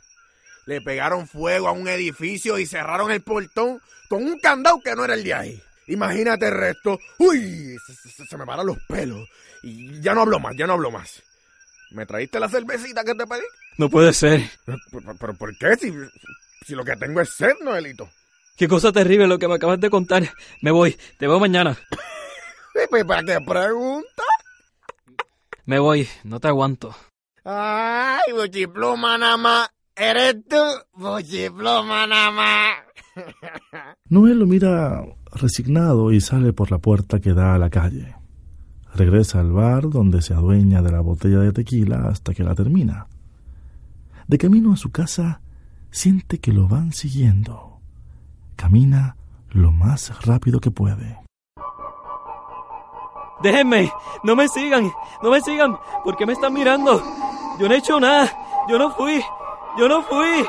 le 0.67 0.81
pegaron 0.81 1.27
fuego 1.27 1.67
a 1.67 1.71
un 1.71 1.87
edificio 1.87 2.59
y 2.59 2.67
cerraron 2.67 3.09
el 3.09 3.21
portón 3.21 3.81
con 4.07 4.23
un 4.23 4.37
candado 4.39 4.79
que 4.81 4.95
no 4.95 5.03
era 5.05 5.15
el 5.15 5.23
de 5.23 5.33
ahí. 5.33 5.63
Imagínate 5.87 6.47
el 6.47 6.53
resto. 6.53 6.99
Uy, 7.17 7.75
se, 7.87 8.09
se- 8.11 8.25
se 8.25 8.37
me 8.37 8.45
paran 8.45 8.65
los 8.67 8.77
pelos. 8.87 9.27
Y 9.63 9.99
ya 10.01 10.13
no 10.13 10.21
hablo 10.21 10.39
más, 10.39 10.55
ya 10.55 10.67
no 10.67 10.73
hablo 10.73 10.91
más. 10.91 11.23
¿Me 11.91 12.05
traíste 12.05 12.39
la 12.39 12.49
cervecita 12.49 13.03
que 13.03 13.15
te 13.15 13.25
pedí? 13.25 13.41
No 13.77 13.89
puede 13.89 14.11
ser. 14.13 14.41
¿Pero, 15.19 15.33
por 15.35 15.57
qué? 15.57 15.75
Si, 15.77 15.93
si 16.65 16.75
lo 16.75 16.83
que 16.83 16.95
tengo 16.97 17.21
es 17.21 17.29
sed, 17.29 17.53
Noelito. 17.61 18.09
Qué 18.57 18.67
cosa 18.67 18.91
terrible 18.91 19.27
lo 19.27 19.39
que 19.39 19.47
me 19.47 19.55
acabas 19.55 19.79
de 19.79 19.89
contar. 19.89 20.29
Me 20.61 20.71
voy. 20.71 20.97
Te 21.17 21.27
veo 21.27 21.39
mañana. 21.39 21.77
¿Para 23.07 23.23
qué 23.23 23.39
pregunta? 23.45 24.23
Me 25.65 25.79
voy. 25.79 26.07
No 26.23 26.39
te 26.39 26.47
aguanto. 26.47 26.95
Ay, 27.43 28.33
buchipluma 28.33 29.17
nada 29.17 29.37
más. 29.37 29.69
¿Eres 29.97 30.35
tú? 30.47 30.63
Buchipluma 30.95 32.05
nada 32.05 32.31
más. 32.31 32.75
Noel 34.09 34.39
lo 34.39 34.45
mira 34.45 35.03
resignado 35.33 36.11
y 36.11 36.21
sale 36.21 36.53
por 36.53 36.71
la 36.71 36.77
puerta 36.77 37.19
que 37.19 37.33
da 37.33 37.55
a 37.55 37.57
la 37.57 37.71
calle. 37.71 38.15
Regresa 38.93 39.39
al 39.39 39.51
bar 39.51 39.89
donde 39.89 40.21
se 40.21 40.35
adueña 40.35 40.83
de 40.83 40.91
la 40.91 41.01
botella 41.01 41.39
de 41.39 41.51
tequila 41.51 42.09
hasta 42.09 42.35
que 42.35 42.43
la 42.43 42.53
termina. 42.53 43.07
De 44.27 44.37
camino 44.37 44.73
a 44.73 44.77
su 44.77 44.91
casa, 44.91 45.41
siente 45.89 46.39
que 46.39 46.53
lo 46.53 46.67
van 46.67 46.93
siguiendo. 46.93 47.79
Camina 48.55 49.15
lo 49.49 49.71
más 49.71 50.23
rápido 50.23 50.59
que 50.59 50.69
puede. 50.69 51.17
Déjenme. 53.41 53.91
No 54.23 54.35
me 54.35 54.47
sigan. 54.47 54.91
No 55.23 55.31
me 55.31 55.41
sigan. 55.41 55.75
¿Por 56.03 56.15
qué 56.17 56.25
me 56.27 56.33
están 56.33 56.53
mirando? 56.53 57.01
Yo 57.59 57.67
no 57.67 57.73
he 57.73 57.77
hecho 57.77 57.99
nada. 57.99 58.31
Yo 58.69 58.77
no 58.77 58.91
fui. 58.91 59.23
Yo 59.77 59.87
no 59.87 60.01
fui. 60.03 60.45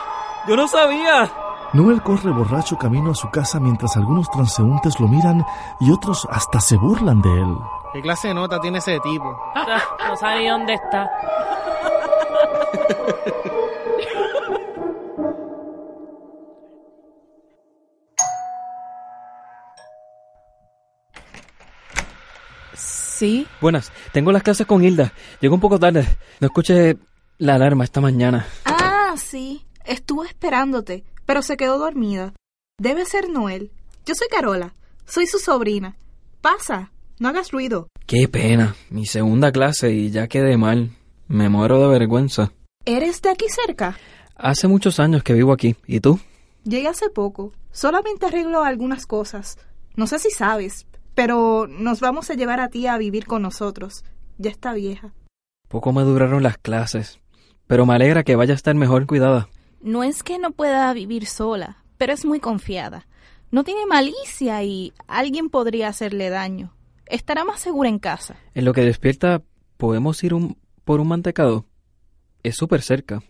Yo 0.47 0.57
no 0.57 0.67
sabía. 0.69 1.31
Noel 1.75 2.03
corre 2.03 2.31
borracho 2.31 2.79
camino 2.79 3.11
a 3.11 3.15
su 3.15 3.29
casa 3.31 3.61
mientras 3.61 3.97
algunos 3.97 4.31
transeúntes 4.31 4.99
lo 5.01 5.07
miran 5.07 5.45
y 5.81 5.91
otros 5.91 6.27
hasta 6.31 6.61
se 6.61 6.77
burlan 6.77 7.21
de 7.21 7.31
él. 7.31 7.55
¿Qué 7.93 8.01
clase 8.01 8.29
de 8.29 8.35
nota 8.35 8.59
tiene 8.61 8.79
ese 8.79 8.99
tipo? 9.01 9.39
No 10.09 10.17
sabe 10.17 10.41
ni 10.41 10.49
dónde 10.49 10.73
está. 10.73 11.11
Sí. 23.19 23.47
Buenas. 23.61 23.93
Tengo 24.13 24.31
las 24.33 24.43
clases 24.43 24.67
con 24.67 24.83
Hilda. 24.83 25.13
Llego 25.41 25.55
un 25.57 25.61
poco 25.61 25.79
tarde. 25.79 26.07
No 26.41 26.47
escuché 26.47 26.97
la 27.39 27.57
alarma 27.57 27.85
esta 27.85 28.01
mañana. 28.01 28.47
Ah, 28.65 28.88
sí. 29.19 29.65
Estuvo 29.85 30.25
esperándote, 30.25 31.05
pero 31.27 31.43
se 31.43 31.57
quedó 31.57 31.79
dormida. 31.79 32.35
Debe 32.79 33.05
ser 33.05 33.29
Noel. 33.29 33.71
Yo 34.07 34.15
soy 34.15 34.29
Carola. 34.29 34.75
Soy 35.07 35.27
su 35.27 35.39
sobrina. 35.39 35.97
Pasa. 36.41 36.93
No 37.19 37.29
hagas 37.29 37.51
ruido. 37.51 37.89
Qué 38.07 38.29
pena. 38.29 38.77
Mi 38.91 39.07
segunda 39.07 39.51
clase 39.51 39.93
y 39.93 40.11
ya 40.11 40.29
quedé 40.29 40.57
mal. 40.57 40.91
Me 41.27 41.49
muero 41.49 41.81
de 41.81 41.89
vergüenza. 41.89 42.53
¿Eres 42.85 43.21
de 43.23 43.31
aquí 43.31 43.47
cerca? 43.49 43.99
Hace 44.37 44.69
muchos 44.69 45.01
años 45.01 45.23
que 45.23 45.35
vivo 45.35 45.53
aquí. 45.53 45.77
¿Y 45.87 46.01
tú? 46.01 46.21
Llegué 46.65 46.89
hace 46.89 47.11
poco. 47.11 47.53
Solamente 47.73 48.27
arreglo 48.27 48.63
algunas 48.63 49.07
cosas. 49.07 49.59
No 49.97 50.07
sé 50.07 50.19
si 50.19 50.31
sabes, 50.31 50.87
pero 51.15 51.67
nos 51.67 52.01
vamos 52.01 52.31
a 52.31 52.35
llevar 52.35 52.61
a 52.61 52.69
ti 52.69 52.87
a 52.87 52.99
vivir 52.99 53.27
con 53.27 53.43
nosotros. 53.43 54.05
Ya 54.39 54.51
está 54.51 54.73
vieja. 54.73 55.13
Poco 55.69 55.93
me 55.93 56.03
duraron 56.03 56.43
las 56.43 56.57
clases. 56.59 57.19
Pero 57.69 57.87
me 57.87 57.95
alegra 57.95 58.25
que 58.25 58.35
vaya 58.35 58.55
a 58.55 58.57
estar 58.57 58.75
mejor 58.75 59.07
cuidada. 59.07 59.49
No 59.81 60.03
es 60.03 60.25
que 60.25 60.39
no 60.39 60.51
pueda 60.51 60.93
vivir 60.93 61.27
sola, 61.27 61.85
pero 61.99 62.13
es 62.13 62.25
muy 62.25 62.41
confiada. 62.41 63.07
No 63.53 63.63
tiene 63.63 63.87
malicia 63.87 64.63
y 64.65 64.93
alguien 65.07 65.49
podría 65.51 65.89
hacerle 65.89 66.29
daño. 66.31 66.75
Estará 67.07 67.45
más 67.45 67.61
segura 67.61 67.89
en 67.89 67.99
casa. 68.01 68.37
En 68.55 68.65
lo 68.65 68.73
que 68.73 68.81
despierta, 68.83 69.43
¿podemos 69.77 70.23
ir 70.25 70.35
un- 70.35 70.59
por 70.85 71.01
un 71.01 71.09
mantecado? 71.09 71.65
Es 72.43 72.57
súper 72.57 72.83
cerca. 72.83 73.23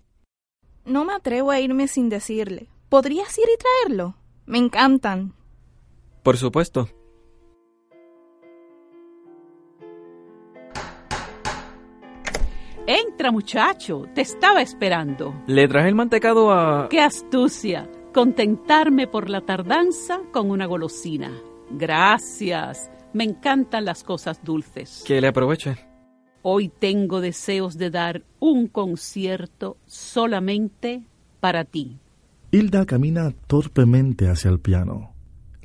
No 0.85 1.05
me 1.05 1.13
atrevo 1.13 1.51
a 1.51 1.61
irme 1.61 1.87
sin 1.87 2.09
decirle. 2.09 2.69
¿Podrías 2.89 3.37
ir 3.39 3.45
y 3.53 3.59
traerlo? 3.59 4.17
Me 4.47 4.59
encantan. 4.59 5.35
Por 6.23 6.37
supuesto. 6.39 6.89
Entra, 12.91 13.31
muchacho, 13.31 14.07
te 14.15 14.23
estaba 14.23 14.63
esperando. 14.63 15.43
Le 15.47 15.69
traje 15.69 15.91
el 15.91 15.95
mantecado 15.95 16.51
a... 16.51 16.89
¡Qué 16.89 17.03
astucia! 17.03 17.87
Contentarme 18.15 19.07
por 19.07 19.29
la 19.29 19.43
tardanza 19.43 20.21
con 20.33 20.51
una 20.51 20.65
golosina. 20.65 21.31
Gracias. 21.71 22.91
Me 23.13 23.25
encantan 23.25 23.85
las 23.85 24.05
cosas 24.05 24.43
dulces. 24.43 25.05
Que 25.07 25.21
le 25.21 25.29
aproveche. 25.29 25.77
Hoy 26.41 26.71
tengo 26.71 27.21
deseos 27.21 27.77
de 27.77 27.91
dar 27.91 28.23
un 28.41 28.69
concierto 28.69 29.77
solamente 29.85 31.03
para 31.41 31.65
ti. 31.67 31.99
Hilda 32.53 32.87
camina 32.87 33.35
torpemente 33.49 34.31
hacia 34.31 34.51
el 34.51 34.61
piano, 34.61 35.13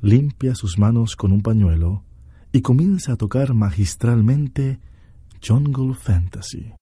limpia 0.02 0.54
sus 0.54 0.78
manos 0.78 1.16
con 1.16 1.32
un 1.32 1.40
pañuelo 1.40 2.02
y 2.52 2.60
comienza 2.60 3.14
a 3.14 3.16
tocar 3.16 3.54
magistralmente 3.54 4.78
Jungle 5.42 5.94
Fantasy. 5.94 6.74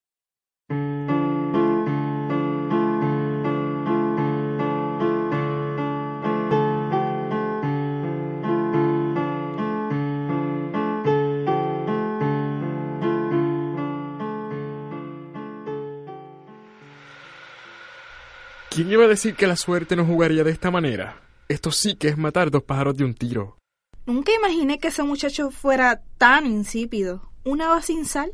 ¿Quién 18.75 18.91
iba 18.91 19.05
a 19.05 19.09
decir 19.09 19.35
que 19.35 19.47
la 19.47 19.57
suerte 19.57 19.97
no 19.97 20.07
jugaría 20.07 20.45
de 20.45 20.51
esta 20.51 20.71
manera? 20.71 21.21
Esto 21.47 21.71
sí 21.71 21.95
que 21.95 22.09
es 22.09 22.17
matar 22.17 22.51
dos 22.51 22.63
pájaros 22.63 22.97
de 22.97 23.05
un 23.05 23.13
tiro. 23.13 23.59
Nunca 24.07 24.33
imaginé 24.33 24.79
que 24.79 24.89
ese 24.89 25.03
muchacho 25.03 25.51
fuera 25.51 26.01
tan 26.17 26.47
insípido. 26.47 27.31
Una 27.45 27.69
va 27.69 27.83
sin 27.83 28.07
sal 28.07 28.33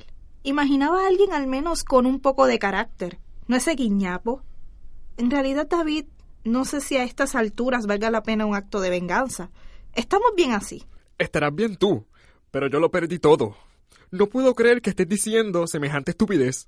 Imaginaba 0.48 1.04
a 1.04 1.08
alguien 1.08 1.34
al 1.34 1.46
menos 1.46 1.84
con 1.84 2.06
un 2.06 2.20
poco 2.20 2.46
de 2.46 2.58
carácter, 2.58 3.18
no 3.48 3.56
ese 3.56 3.72
guiñapo. 3.72 4.42
En 5.18 5.30
realidad, 5.30 5.66
David, 5.68 6.06
no 6.42 6.64
sé 6.64 6.80
si 6.80 6.96
a 6.96 7.04
estas 7.04 7.34
alturas 7.34 7.86
valga 7.86 8.10
la 8.10 8.22
pena 8.22 8.46
un 8.46 8.54
acto 8.54 8.80
de 8.80 8.88
venganza. 8.88 9.50
Estamos 9.92 10.28
bien 10.34 10.52
así. 10.52 10.86
Estarás 11.18 11.54
bien 11.54 11.76
tú, 11.76 12.06
pero 12.50 12.66
yo 12.68 12.80
lo 12.80 12.90
perdí 12.90 13.18
todo. 13.18 13.56
No 14.10 14.28
puedo 14.28 14.54
creer 14.54 14.80
que 14.80 14.88
estés 14.88 15.06
diciendo 15.06 15.66
semejante 15.66 16.12
estupidez. 16.12 16.66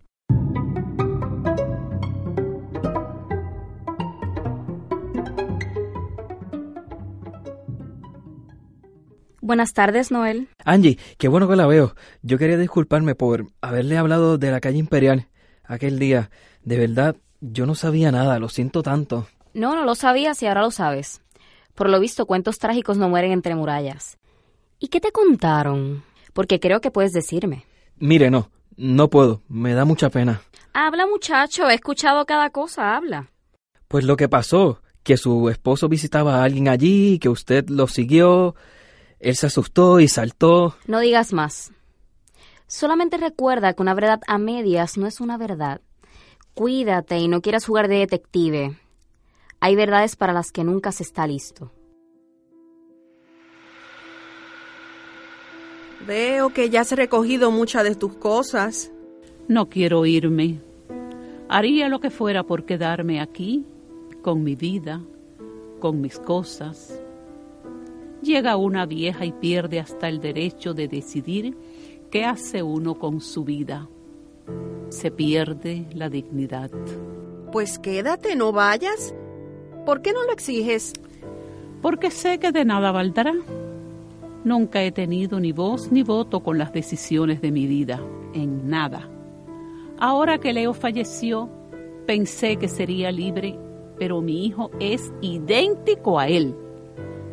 Buenas 9.41 9.73
tardes, 9.73 10.11
Noel. 10.11 10.49
Angie, 10.65 10.99
qué 11.17 11.29
bueno 11.29 11.49
que 11.49 11.57
la 11.57 11.67
veo. 11.67 11.95
Yo 12.23 12.37
quería 12.37 12.59
disculparme 12.59 13.15
por 13.15 13.47
haberle 13.61 13.97
hablado 13.97 14.37
de 14.37 14.51
la 14.51 14.61
calle 14.61 14.79
Imperial 14.79 15.29
aquel 15.65 15.99
día. 15.99 16.31
De 16.63 16.77
verdad, 16.77 17.17
yo 17.41 17.65
no 17.65 17.75
sabía 17.75 18.13
nada, 18.13 18.39
lo 18.39 18.49
siento 18.49 18.83
tanto. 18.83 19.27
No, 19.55 19.75
no 19.75 19.85
lo 19.85 19.95
sabías 19.95 20.43
y 20.43 20.47
ahora 20.47 20.63
lo 20.63 20.71
sabes. 20.71 21.23
Por 21.75 21.89
lo 21.89 21.99
visto, 21.99 22.27
cuentos 22.27 22.59
trágicos 22.59 22.99
no 22.99 23.09
mueren 23.09 23.33
entre 23.33 23.55
murallas. 23.55 24.19
¿Y 24.79 24.89
qué 24.89 25.01
te 25.01 25.13
contaron? 25.13 26.03
Porque 26.35 26.61
creo 26.61 26.81
que 26.81 26.91
puedes 26.91 27.13
decirme. 27.13 27.65
Mire, 27.97 28.31
no, 28.31 28.51
no 28.77 29.09
puedo, 29.09 29.43
me 29.49 29.73
da 29.75 29.85
mucha 29.85 30.11
pena. 30.11 30.43
Habla, 30.73 31.07
muchacho, 31.07 31.69
he 31.69 31.75
escuchado 31.75 32.27
cada 32.27 32.51
cosa, 32.51 32.97
habla. 32.97 33.31
Pues 33.89 34.05
lo 34.05 34.17
que 34.17 34.29
pasó, 34.29 34.83
que 35.03 35.17
su 35.17 35.49
esposo 35.49 35.89
visitaba 35.89 36.37
a 36.37 36.45
alguien 36.45 36.69
allí, 36.69 37.19
que 37.19 37.29
usted 37.29 37.69
lo 37.69 37.87
siguió, 37.89 38.55
él 39.21 39.37
se 39.37 39.47
asustó 39.47 40.01
y 40.01 40.09
saltó. 40.09 40.75
No 40.87 40.99
digas 41.01 41.33
más. 41.33 41.73
Solamente 42.67 43.19
recuerda 43.19 43.75
que 43.75 43.83
una 43.83 43.95
verdad 43.95 44.21
a 44.27 44.39
medias 44.39 44.97
no 44.97 45.07
es 45.07 45.21
una 45.21 45.37
verdad. 45.37 45.83
Cuídate 46.55 47.19
y 47.19 47.29
no 47.29 47.43
quieras 47.43 47.67
jugar 47.67 47.89
de 47.89 47.99
detective. 47.99 48.79
Hay 49.61 49.77
verdades 49.77 50.17
para 50.17 50.33
las 50.33 50.53
que 50.53 50.65
nunca 50.65 50.91
se 50.91 51.03
está 51.03 51.27
listo. 51.27 51.71
Veo 56.07 56.51
que 56.55 56.71
ya 56.71 56.81
has 56.81 56.93
recogido 56.93 57.51
muchas 57.51 57.85
de 57.85 57.95
tus 57.95 58.15
cosas. 58.15 58.91
No 59.49 59.69
quiero 59.69 60.07
irme. 60.07 60.61
Haría 61.49 61.89
lo 61.89 62.01
que 62.01 62.11
fuera 62.11 62.45
por 62.45 62.65
quedarme 62.65 63.21
aquí, 63.21 63.67
con 64.23 64.43
mi 64.43 64.55
vida, 64.55 65.03
con 65.79 66.01
mis 66.01 66.19
cosas. 66.19 67.01
Llega 68.23 68.57
una 68.57 68.87
vieja 68.87 69.25
y 69.25 69.33
pierde 69.33 69.81
hasta 69.81 70.09
el 70.09 70.21
derecho 70.21 70.75
de 70.75 70.89
decidir 70.89 71.57
qué 72.11 72.25
hace 72.25 72.63
uno 72.63 72.99
con 72.99 73.21
su 73.21 73.45
vida. 73.45 73.89
Se 74.91 75.11
pierde 75.11 75.87
la 75.95 76.11
dignidad. 76.11 76.71
Pues 77.53 77.79
quédate, 77.79 78.37
no 78.37 78.53
vayas. 78.53 79.15
¿Por 79.87 80.03
qué 80.03 80.13
no 80.13 80.25
lo 80.25 80.33
exiges? 80.33 80.93
Porque 81.81 82.11
sé 82.11 82.39
que 82.39 82.53
de 82.53 82.65
nada 82.65 82.93
valdrá. 82.93 83.33
Nunca 84.45 84.83
he 84.83 84.93
tenido 84.93 85.41
ni 85.41 85.53
voz 85.53 85.91
ni 85.91 86.03
voto 86.03 86.41
con 86.41 86.59
las 86.59 86.73
decisiones 86.73 87.41
de 87.41 87.51
mi 87.51 87.67
vida, 87.67 88.01
en 88.35 88.69
nada. 88.69 89.09
Ahora 89.99 90.39
que 90.39 90.53
Leo 90.53 90.73
falleció, 90.75 91.51
pensé 92.07 92.57
que 92.57 92.69
sería 92.69 93.13
libre, 93.13 93.59
pero 93.99 94.21
mi 94.21 94.47
hijo 94.47 94.71
es 94.81 95.13
idéntico 95.21 96.19
a 96.19 96.29
él. 96.29 96.55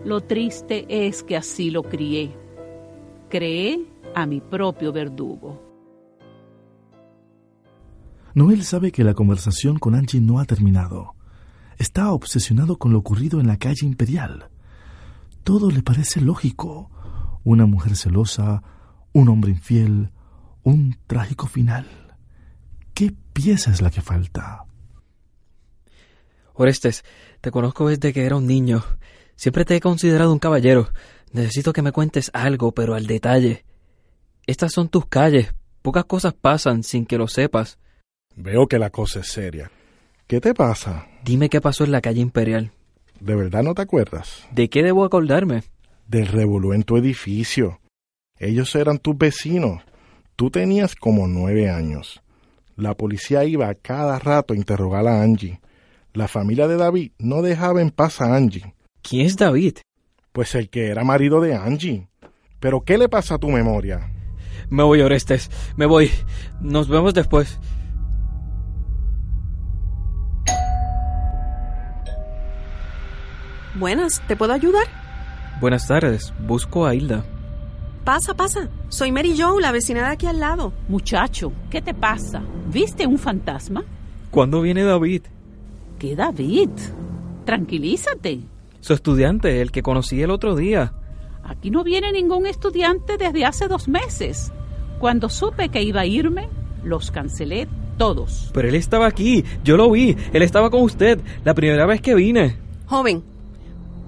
Lo 0.07 0.21
triste 0.21 0.85
es 0.87 1.21
que 1.21 1.35
así 1.35 1.69
lo 1.69 1.83
crié. 1.83 2.33
Creé 3.29 3.77
a 4.15 4.25
mi 4.25 4.39
propio 4.39 4.93
verdugo. 4.93 5.61
Noel 8.33 8.63
sabe 8.63 8.93
que 8.93 9.03
la 9.03 9.13
conversación 9.13 9.77
con 9.77 9.95
Angie 9.95 10.21
no 10.21 10.39
ha 10.39 10.45
terminado. 10.45 11.15
Está 11.77 12.13
obsesionado 12.13 12.77
con 12.77 12.93
lo 12.93 12.99
ocurrido 12.99 13.41
en 13.41 13.47
la 13.47 13.57
calle 13.57 13.85
imperial. 13.85 14.47
Todo 15.43 15.69
le 15.71 15.83
parece 15.83 16.21
lógico. 16.21 16.89
Una 17.43 17.65
mujer 17.65 17.97
celosa, 17.97 18.63
un 19.11 19.27
hombre 19.27 19.51
infiel, 19.51 20.11
un 20.63 20.95
trágico 21.07 21.47
final. 21.47 21.85
¿Qué 22.93 23.13
pieza 23.33 23.71
es 23.71 23.81
la 23.81 23.91
que 23.91 24.01
falta? 24.01 24.63
Orestes, 26.53 27.03
te 27.41 27.51
conozco 27.51 27.89
desde 27.89 28.13
que 28.13 28.23
era 28.23 28.37
un 28.37 28.47
niño. 28.47 28.85
Siempre 29.37 29.63
te 29.65 29.75
he 29.75 29.79
considerado 29.79 30.33
un 30.33 30.39
caballero. 30.39 30.89
Necesito 31.31 31.71
que 31.71 31.83
me 31.83 31.91
cuentes 31.91 32.31
algo, 32.33 32.73
pero 32.73 32.95
al 32.95 33.07
detalle. 33.07 33.63
Estas 34.47 34.73
son 34.73 34.89
tus 34.89 35.05
calles. 35.05 35.53
Pocas 35.83 36.05
cosas 36.05 36.33
pasan 36.33 36.83
sin 36.83 37.05
que 37.05 37.17
lo 37.17 37.27
sepas. 37.27 37.77
Veo 38.35 38.67
que 38.67 38.79
la 38.79 38.89
cosa 38.89 39.19
es 39.19 39.27
seria. 39.27 39.71
¿Qué 40.25 40.41
te 40.41 40.53
pasa? 40.53 41.07
Dime 41.23 41.49
qué 41.49 41.61
pasó 41.61 41.83
en 41.83 41.91
la 41.91 42.01
calle 42.01 42.19
Imperial. 42.19 42.71
¿De 43.19 43.35
verdad 43.35 43.63
no 43.63 43.73
te 43.75 43.83
acuerdas? 43.83 44.47
¿De 44.51 44.69
qué 44.69 44.83
debo 44.83 45.05
acordarme? 45.05 45.63
Del 46.07 46.27
revolú 46.27 46.73
en 46.73 46.83
tu 46.83 46.97
edificio. 46.97 47.79
Ellos 48.39 48.75
eran 48.75 48.97
tus 48.97 49.17
vecinos. 49.17 49.83
Tú 50.35 50.49
tenías 50.49 50.95
como 50.95 51.27
nueve 51.27 51.69
años. 51.69 52.21
La 52.75 52.95
policía 52.95 53.43
iba 53.45 53.69
a 53.69 53.75
cada 53.75 54.19
rato 54.19 54.53
a 54.53 54.57
interrogar 54.57 55.07
a 55.07 55.21
Angie. 55.21 55.59
La 56.13 56.27
familia 56.27 56.67
de 56.67 56.77
David 56.77 57.11
no 57.19 57.41
dejaba 57.41 57.81
en 57.81 57.91
paz 57.91 58.21
a 58.21 58.35
Angie. 58.35 58.73
¿Quién 59.07 59.25
es 59.25 59.37
David? 59.37 59.77
Pues 60.33 60.53
el 60.55 60.69
que 60.69 60.87
era 60.87 61.05
marido 61.05 61.39
de 61.39 61.55
Angie. 61.55 62.09
¿Pero 62.59 62.81
qué 62.81 62.97
le 62.97 63.07
pasa 63.07 63.35
a 63.35 63.37
tu 63.37 63.47
memoria? 63.47 64.11
Me 64.69 64.83
voy, 64.83 64.99
Orestes. 64.99 65.49
Me 65.77 65.85
voy. 65.85 66.11
Nos 66.59 66.89
vemos 66.89 67.13
después. 67.13 67.57
Buenas, 73.75 74.21
¿te 74.27 74.35
puedo 74.35 74.51
ayudar? 74.51 74.87
Buenas 75.61 75.87
tardes. 75.87 76.33
Busco 76.45 76.85
a 76.85 76.93
Hilda. 76.93 77.23
Pasa, 78.03 78.33
pasa. 78.33 78.67
Soy 78.89 79.13
Mary 79.13 79.39
Jo, 79.39 79.57
la 79.61 79.71
vecina 79.71 80.01
de 80.07 80.13
aquí 80.13 80.27
al 80.27 80.41
lado. 80.41 80.73
Muchacho, 80.89 81.53
¿qué 81.69 81.81
te 81.81 81.93
pasa? 81.93 82.41
¿Viste 82.73 83.07
un 83.07 83.17
fantasma? 83.17 83.85
¿Cuándo 84.31 84.61
viene 84.61 84.83
David? 84.83 85.21
¿Qué 85.97 86.13
David? 86.13 86.71
Tranquilízate. 87.45 88.56
Su 88.87 88.93
estudiante, 88.93 89.59
el 89.59 89.73
que 89.73 89.83
conocí 89.83 90.21
el 90.21 90.31
otro 90.31 90.55
día. 90.55 90.93
Aquí 91.43 91.71
no 91.71 91.83
viene 91.83 92.13
ningún 92.13 92.45
estudiante 92.45 93.17
desde 93.17 93.43
hace 93.43 93.67
dos 93.67 93.89
meses. 93.89 94.53
Cuando 94.97 95.27
supe 95.27 95.67
que 95.67 95.83
iba 95.83 95.99
a 95.99 96.05
irme, 96.05 96.47
los 96.85 97.11
cancelé 97.11 97.67
todos. 97.97 98.49
Pero 98.53 98.69
él 98.69 98.75
estaba 98.75 99.05
aquí. 99.05 99.43
Yo 99.61 99.75
lo 99.75 99.91
vi. 99.91 100.15
Él 100.31 100.41
estaba 100.41 100.69
con 100.69 100.83
usted 100.83 101.19
la 101.43 101.53
primera 101.53 101.85
vez 101.85 101.99
que 101.99 102.15
vine. 102.15 102.55
Joven, 102.85 103.25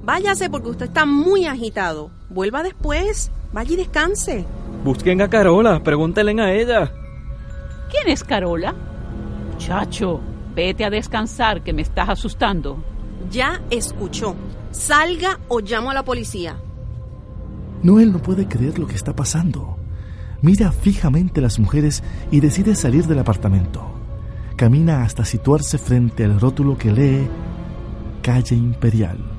váyase 0.05 0.49
porque 0.49 0.69
usted 0.69 0.85
está 0.85 1.05
muy 1.05 1.43
agitado. 1.43 2.09
Vuelva 2.29 2.63
después. 2.63 3.33
Vaya 3.51 3.73
y 3.73 3.75
descanse. 3.75 4.45
Busquen 4.85 5.21
a 5.21 5.29
Carola. 5.29 5.83
Pregúntenle 5.83 6.41
a 6.41 6.53
ella. 6.53 6.93
¿Quién 7.91 8.07
es 8.07 8.23
Carola? 8.23 8.73
Muchacho, 9.51 10.21
vete 10.55 10.85
a 10.85 10.89
descansar 10.89 11.63
que 11.63 11.73
me 11.73 11.81
estás 11.81 12.07
asustando. 12.07 12.81
Ya 13.29 13.61
escuchó. 13.69 14.37
Salga 14.71 15.39
o 15.47 15.59
llamo 15.59 15.89
a 15.89 15.93
la 15.93 16.03
policía. 16.03 16.57
Noel 17.81 18.11
no 18.11 18.21
puede 18.21 18.47
creer 18.47 18.77
lo 18.77 18.87
que 18.87 18.95
está 18.95 19.15
pasando. 19.15 19.77
Mira 20.41 20.71
fijamente 20.71 21.39
a 21.39 21.43
las 21.43 21.59
mujeres 21.59 22.03
y 22.31 22.39
decide 22.39 22.75
salir 22.75 23.07
del 23.07 23.19
apartamento. 23.19 23.83
Camina 24.55 25.03
hasta 25.03 25.25
situarse 25.25 25.77
frente 25.77 26.23
al 26.23 26.39
rótulo 26.39 26.77
que 26.77 26.91
lee 26.91 27.27
Calle 28.21 28.55
Imperial. 28.55 29.38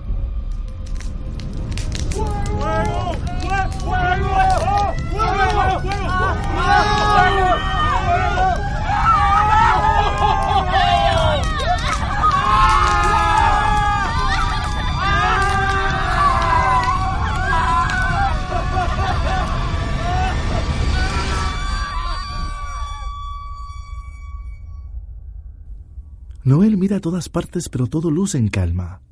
Noel 26.42 26.78
mira 26.78 26.96
a 26.96 27.00
todas 27.00 27.28
partes, 27.28 27.68
pero 27.68 27.86
todo 27.86 28.10
luce 28.10 28.38
en 28.38 28.48
calma. 28.48 29.02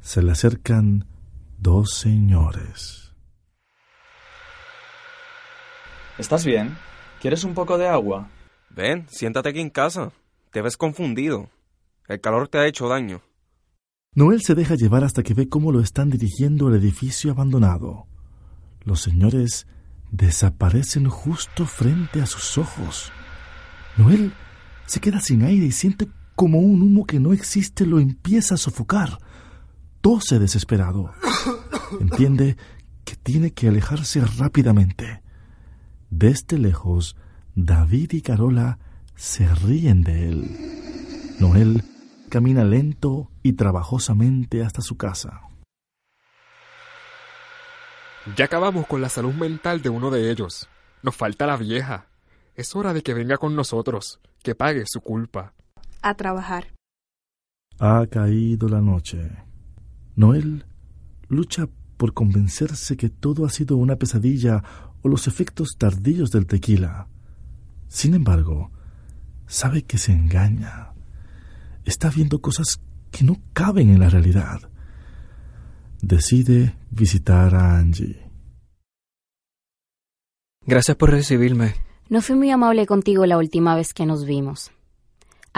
Se 0.00 0.22
le 0.22 0.32
acercan 0.32 1.06
dos 1.58 1.94
señores. 1.94 3.14
¿Estás 6.18 6.44
bien? 6.44 6.76
¿Quieres 7.20 7.44
un 7.44 7.54
poco 7.54 7.78
de 7.78 7.88
agua? 7.88 8.28
Ven, 8.68 9.06
siéntate 9.08 9.48
aquí 9.48 9.60
en 9.60 9.70
casa. 9.70 10.12
Te 10.50 10.60
ves 10.60 10.76
confundido. 10.76 11.48
El 12.06 12.20
calor 12.20 12.48
te 12.48 12.58
ha 12.58 12.66
hecho 12.66 12.88
daño. 12.88 13.22
Noel 14.14 14.42
se 14.42 14.54
deja 14.54 14.74
llevar 14.74 15.04
hasta 15.04 15.22
que 15.22 15.32
ve 15.32 15.48
cómo 15.48 15.72
lo 15.72 15.80
están 15.80 16.10
dirigiendo 16.10 16.66
al 16.66 16.74
edificio 16.74 17.30
abandonado. 17.30 18.06
Los 18.84 19.00
señores 19.00 19.66
desaparecen 20.10 21.08
justo 21.08 21.66
frente 21.66 22.20
a 22.20 22.26
sus 22.26 22.58
ojos. 22.58 23.10
Noel 23.96 24.32
se 24.86 25.00
queda 25.00 25.20
sin 25.20 25.42
aire 25.44 25.66
y 25.66 25.72
siente 25.72 26.08
como 26.38 26.60
un 26.60 26.82
humo 26.82 27.04
que 27.04 27.18
no 27.18 27.32
existe 27.32 27.84
lo 27.84 27.98
empieza 27.98 28.54
a 28.54 28.58
sofocar. 28.58 29.18
Tose 30.00 30.38
desesperado. 30.38 31.10
Entiende 32.00 32.56
que 33.04 33.16
tiene 33.16 33.50
que 33.50 33.66
alejarse 33.66 34.20
rápidamente. 34.20 35.20
Desde 36.10 36.56
lejos, 36.56 37.16
David 37.56 38.12
y 38.12 38.22
Carola 38.22 38.78
se 39.16 39.52
ríen 39.52 40.04
de 40.04 40.28
él. 40.28 40.56
Noel 41.40 41.82
camina 42.28 42.62
lento 42.62 43.32
y 43.42 43.54
trabajosamente 43.54 44.62
hasta 44.62 44.80
su 44.80 44.96
casa. 44.96 45.40
Ya 48.36 48.44
acabamos 48.44 48.86
con 48.86 49.00
la 49.00 49.08
salud 49.08 49.34
mental 49.34 49.82
de 49.82 49.88
uno 49.88 50.12
de 50.12 50.30
ellos. 50.30 50.68
Nos 51.02 51.16
falta 51.16 51.48
la 51.48 51.56
vieja. 51.56 52.06
Es 52.54 52.76
hora 52.76 52.94
de 52.94 53.02
que 53.02 53.12
venga 53.12 53.38
con 53.38 53.56
nosotros, 53.56 54.20
que 54.44 54.54
pague 54.54 54.84
su 54.86 55.00
culpa. 55.00 55.54
A 56.08 56.14
trabajar. 56.14 56.72
Ha 57.78 58.06
caído 58.06 58.66
la 58.66 58.80
noche. 58.80 59.30
Noel 60.16 60.64
lucha 61.28 61.68
por 61.98 62.14
convencerse 62.14 62.96
que 62.96 63.10
todo 63.10 63.44
ha 63.44 63.50
sido 63.50 63.76
una 63.76 63.96
pesadilla 63.96 64.64
o 65.02 65.08
los 65.08 65.28
efectos 65.28 65.76
tardíos 65.76 66.30
del 66.30 66.46
tequila. 66.46 67.08
Sin 67.88 68.14
embargo, 68.14 68.70
sabe 69.46 69.82
que 69.82 69.98
se 69.98 70.12
engaña. 70.12 70.94
Está 71.84 72.08
viendo 72.08 72.40
cosas 72.40 72.80
que 73.10 73.22
no 73.22 73.36
caben 73.52 73.90
en 73.90 74.00
la 74.00 74.08
realidad. 74.08 74.60
Decide 76.00 76.74
visitar 76.90 77.54
a 77.54 77.76
Angie. 77.76 78.30
Gracias 80.64 80.96
por 80.96 81.10
recibirme. 81.10 81.74
No 82.08 82.22
fui 82.22 82.34
muy 82.34 82.50
amable 82.50 82.86
contigo 82.86 83.26
la 83.26 83.36
última 83.36 83.76
vez 83.76 83.92
que 83.92 84.06
nos 84.06 84.24
vimos. 84.24 84.72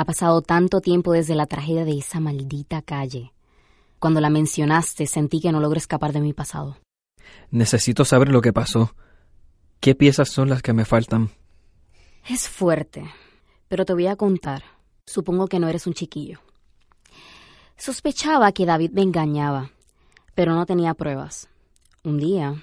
Ha 0.00 0.06
pasado 0.06 0.40
tanto 0.40 0.80
tiempo 0.80 1.12
desde 1.12 1.34
la 1.34 1.44
tragedia 1.44 1.84
de 1.84 1.98
esa 1.98 2.20
maldita 2.20 2.80
calle. 2.80 3.34
Cuando 3.98 4.22
la 4.22 4.30
mencionaste 4.30 5.06
sentí 5.06 5.42
que 5.42 5.52
no 5.52 5.60
logro 5.60 5.76
escapar 5.76 6.14
de 6.14 6.22
mi 6.22 6.32
pasado. 6.32 6.78
Necesito 7.50 8.06
saber 8.06 8.30
lo 8.30 8.40
que 8.40 8.54
pasó. 8.54 8.94
¿Qué 9.78 9.94
piezas 9.94 10.30
son 10.30 10.48
las 10.48 10.62
que 10.62 10.72
me 10.72 10.86
faltan? 10.86 11.28
Es 12.26 12.48
fuerte, 12.48 13.10
pero 13.68 13.84
te 13.84 13.92
voy 13.92 14.06
a 14.06 14.16
contar. 14.16 14.62
Supongo 15.04 15.48
que 15.48 15.58
no 15.58 15.68
eres 15.68 15.86
un 15.86 15.92
chiquillo. 15.92 16.38
Sospechaba 17.76 18.52
que 18.52 18.64
David 18.64 18.92
me 18.92 19.02
engañaba, 19.02 19.70
pero 20.34 20.54
no 20.54 20.64
tenía 20.64 20.94
pruebas. 20.94 21.50
Un 22.04 22.16
día 22.16 22.54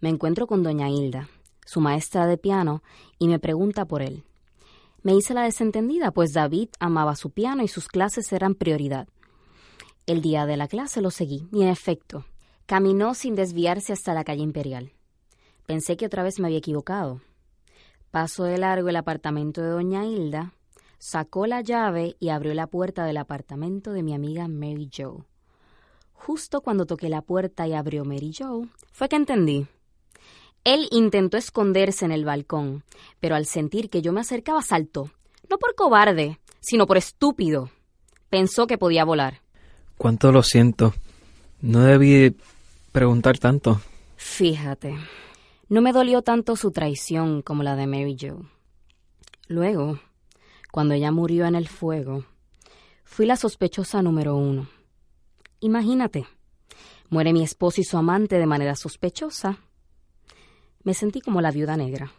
me 0.00 0.08
encuentro 0.08 0.48
con 0.48 0.64
doña 0.64 0.88
Hilda, 0.88 1.28
su 1.64 1.80
maestra 1.80 2.26
de 2.26 2.36
piano, 2.36 2.82
y 3.20 3.28
me 3.28 3.38
pregunta 3.38 3.84
por 3.84 4.02
él. 4.02 4.24
Me 5.02 5.14
hice 5.14 5.32
la 5.32 5.42
desentendida, 5.42 6.10
pues 6.10 6.32
David 6.32 6.68
amaba 6.78 7.16
su 7.16 7.30
piano 7.30 7.62
y 7.62 7.68
sus 7.68 7.88
clases 7.88 8.32
eran 8.32 8.54
prioridad. 8.54 9.08
El 10.06 10.20
día 10.20 10.44
de 10.44 10.56
la 10.56 10.68
clase 10.68 11.00
lo 11.00 11.10
seguí, 11.10 11.48
y 11.52 11.62
en 11.62 11.68
efecto, 11.68 12.26
caminó 12.66 13.14
sin 13.14 13.34
desviarse 13.34 13.92
hasta 13.92 14.12
la 14.12 14.24
calle 14.24 14.42
Imperial. 14.42 14.92
Pensé 15.66 15.96
que 15.96 16.06
otra 16.06 16.22
vez 16.22 16.38
me 16.38 16.48
había 16.48 16.58
equivocado. 16.58 17.20
Pasó 18.10 18.44
de 18.44 18.58
largo 18.58 18.88
el 18.88 18.96
apartamento 18.96 19.62
de 19.62 19.68
doña 19.68 20.04
Hilda, 20.04 20.52
sacó 20.98 21.46
la 21.46 21.62
llave 21.62 22.16
y 22.18 22.28
abrió 22.28 22.52
la 22.54 22.66
puerta 22.66 23.04
del 23.04 23.16
apartamento 23.16 23.92
de 23.92 24.02
mi 24.02 24.14
amiga 24.14 24.48
Mary 24.48 24.90
Joe. 24.94 25.24
Justo 26.12 26.60
cuando 26.60 26.84
toqué 26.84 27.08
la 27.08 27.22
puerta 27.22 27.66
y 27.66 27.72
abrió 27.72 28.04
Mary 28.04 28.32
Joe, 28.36 28.68
fue 28.92 29.08
que 29.08 29.16
entendí. 29.16 29.66
Él 30.64 30.88
intentó 30.90 31.36
esconderse 31.36 32.04
en 32.04 32.12
el 32.12 32.24
balcón, 32.24 32.84
pero 33.18 33.34
al 33.34 33.46
sentir 33.46 33.88
que 33.88 34.02
yo 34.02 34.12
me 34.12 34.20
acercaba 34.20 34.62
saltó, 34.62 35.10
no 35.48 35.58
por 35.58 35.74
cobarde, 35.74 36.38
sino 36.60 36.86
por 36.86 36.96
estúpido. 36.96 37.70
Pensó 38.28 38.66
que 38.66 38.78
podía 38.78 39.04
volar. 39.04 39.40
Cuánto 39.96 40.32
lo 40.32 40.42
siento. 40.42 40.94
No 41.60 41.80
debí 41.80 42.36
preguntar 42.92 43.38
tanto. 43.38 43.80
Fíjate, 44.16 44.96
no 45.68 45.80
me 45.80 45.92
dolió 45.92 46.22
tanto 46.22 46.56
su 46.56 46.70
traición 46.70 47.42
como 47.42 47.62
la 47.62 47.76
de 47.76 47.86
Mary 47.86 48.16
Joe. 48.18 48.42
Luego, 49.48 49.98
cuando 50.70 50.94
ella 50.94 51.10
murió 51.10 51.46
en 51.46 51.54
el 51.54 51.68
fuego, 51.68 52.24
fui 53.02 53.26
la 53.26 53.36
sospechosa 53.36 54.02
número 54.02 54.36
uno. 54.36 54.68
Imagínate, 55.60 56.26
muere 57.08 57.32
mi 57.32 57.42
esposo 57.42 57.80
y 57.80 57.84
su 57.84 57.96
amante 57.98 58.38
de 58.38 58.46
manera 58.46 58.76
sospechosa. 58.76 59.58
Me 60.82 60.94
sentí 60.94 61.20
como 61.20 61.40
la 61.40 61.50
viuda 61.50 61.76
negra. 61.76 62.10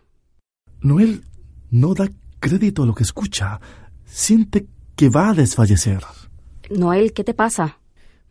Noel 0.81 1.23
no 1.71 1.93
da 1.93 2.07
crédito 2.39 2.83
a 2.83 2.85
lo 2.85 2.93
que 2.93 3.03
escucha. 3.03 3.59
Siente 4.05 4.67
que 4.95 5.09
va 5.09 5.29
a 5.29 5.33
desfallecer. 5.33 6.03
Noel, 6.69 7.13
¿qué 7.13 7.23
te 7.23 7.33
pasa? 7.33 7.79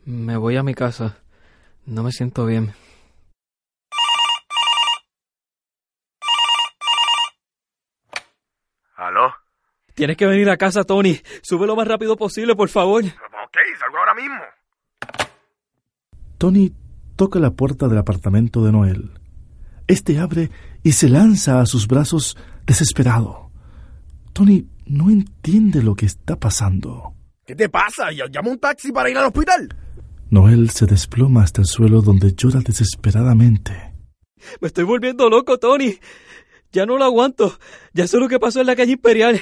Me 0.05 0.37
voy 0.37 0.55
a 0.55 0.63
mi 0.63 0.73
casa. 0.73 1.17
No 1.85 2.03
me 2.03 2.11
siento 2.11 2.45
bien. 2.45 2.73
¿Aló? 8.95 9.33
Tienes 9.95 10.15
que 10.15 10.27
venir 10.27 10.49
a 10.49 10.57
casa, 10.57 10.83
Tony. 10.83 11.19
Sube 11.41 11.67
lo 11.67 11.75
más 11.75 11.87
rápido 11.87 12.15
posible, 12.15 12.55
por 12.55 12.69
favor. 12.69 13.03
Ok, 13.03 13.57
salgo 13.79 13.97
ahora 13.97 14.13
mismo. 14.13 14.39
Tony 16.37 16.71
toca 17.15 17.39
la 17.39 17.51
puerta 17.51 17.87
del 17.87 17.97
apartamento 17.97 18.63
de 18.63 18.71
Noel. 18.71 19.20
Este 19.91 20.19
abre 20.19 20.49
y 20.83 20.93
se 20.93 21.09
lanza 21.09 21.59
a 21.59 21.65
sus 21.65 21.85
brazos 21.85 22.37
desesperado. 22.65 23.51
Tony 24.31 24.65
no 24.85 25.09
entiende 25.09 25.83
lo 25.83 25.95
que 25.95 26.05
está 26.05 26.37
pasando. 26.37 27.13
¿Qué 27.45 27.55
te 27.57 27.67
pasa? 27.67 28.09
Llama 28.13 28.51
un 28.51 28.57
taxi 28.57 28.93
para 28.93 29.09
ir 29.09 29.17
al 29.17 29.25
hospital. 29.25 29.67
Noel 30.29 30.69
se 30.69 30.85
desploma 30.85 31.43
hasta 31.43 31.59
el 31.59 31.67
suelo 31.67 32.01
donde 32.01 32.33
llora 32.33 32.61
desesperadamente. 32.61 33.73
Me 34.61 34.69
estoy 34.69 34.85
volviendo 34.85 35.29
loco, 35.29 35.57
Tony. 35.57 35.99
Ya 36.71 36.85
no 36.85 36.97
lo 36.97 37.03
aguanto. 37.03 37.59
Ya 37.91 38.07
sé 38.07 38.17
lo 38.17 38.29
que 38.29 38.39
pasó 38.39 38.61
en 38.61 38.67
la 38.67 38.77
calle 38.77 38.93
Imperial. 38.93 39.41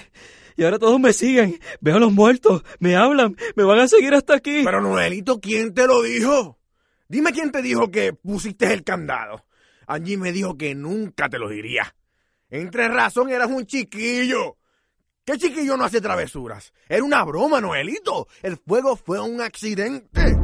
Y 0.58 0.64
ahora 0.64 0.80
todos 0.80 1.00
me 1.00 1.14
siguen. 1.14 1.60
Veo 1.80 1.98
a 1.98 2.00
los 2.00 2.12
muertos. 2.12 2.64
Me 2.80 2.96
hablan. 2.96 3.38
Me 3.56 3.66
van 3.66 3.78
a 3.78 3.88
seguir 3.88 4.16
hasta 4.16 4.34
aquí. 4.34 4.64
Pero 4.66 4.82
Noelito, 4.82 5.40
¿quién 5.40 5.76
te 5.76 5.86
lo 5.86 6.02
dijo? 6.02 6.58
Dime 7.08 7.34
quién 7.34 7.52
te 7.52 7.62
dijo 7.62 7.92
que 7.92 8.14
pusiste 8.14 8.74
el 8.74 8.84
candado. 8.84 9.46
Angie 9.90 10.18
me 10.18 10.32
dijo 10.32 10.56
que 10.56 10.76
nunca 10.76 11.30
te 11.30 11.40
lo 11.40 11.50
diría. 11.50 11.96
Entre 12.50 12.88
razón, 12.88 13.30
eras 13.30 13.50
un 13.50 13.66
chiquillo. 13.66 14.58
¿Qué 15.26 15.38
chiquillo 15.38 15.78
no 15.78 15.84
hace 15.84 16.00
travesuras? 16.00 16.74
Era 16.88 17.04
una 17.04 17.24
broma, 17.24 17.60
Noelito. 17.60 18.28
El 18.44 18.58
fuego 18.58 18.96
fue 18.96 19.20
un 19.20 19.42
accidente. 19.42 20.39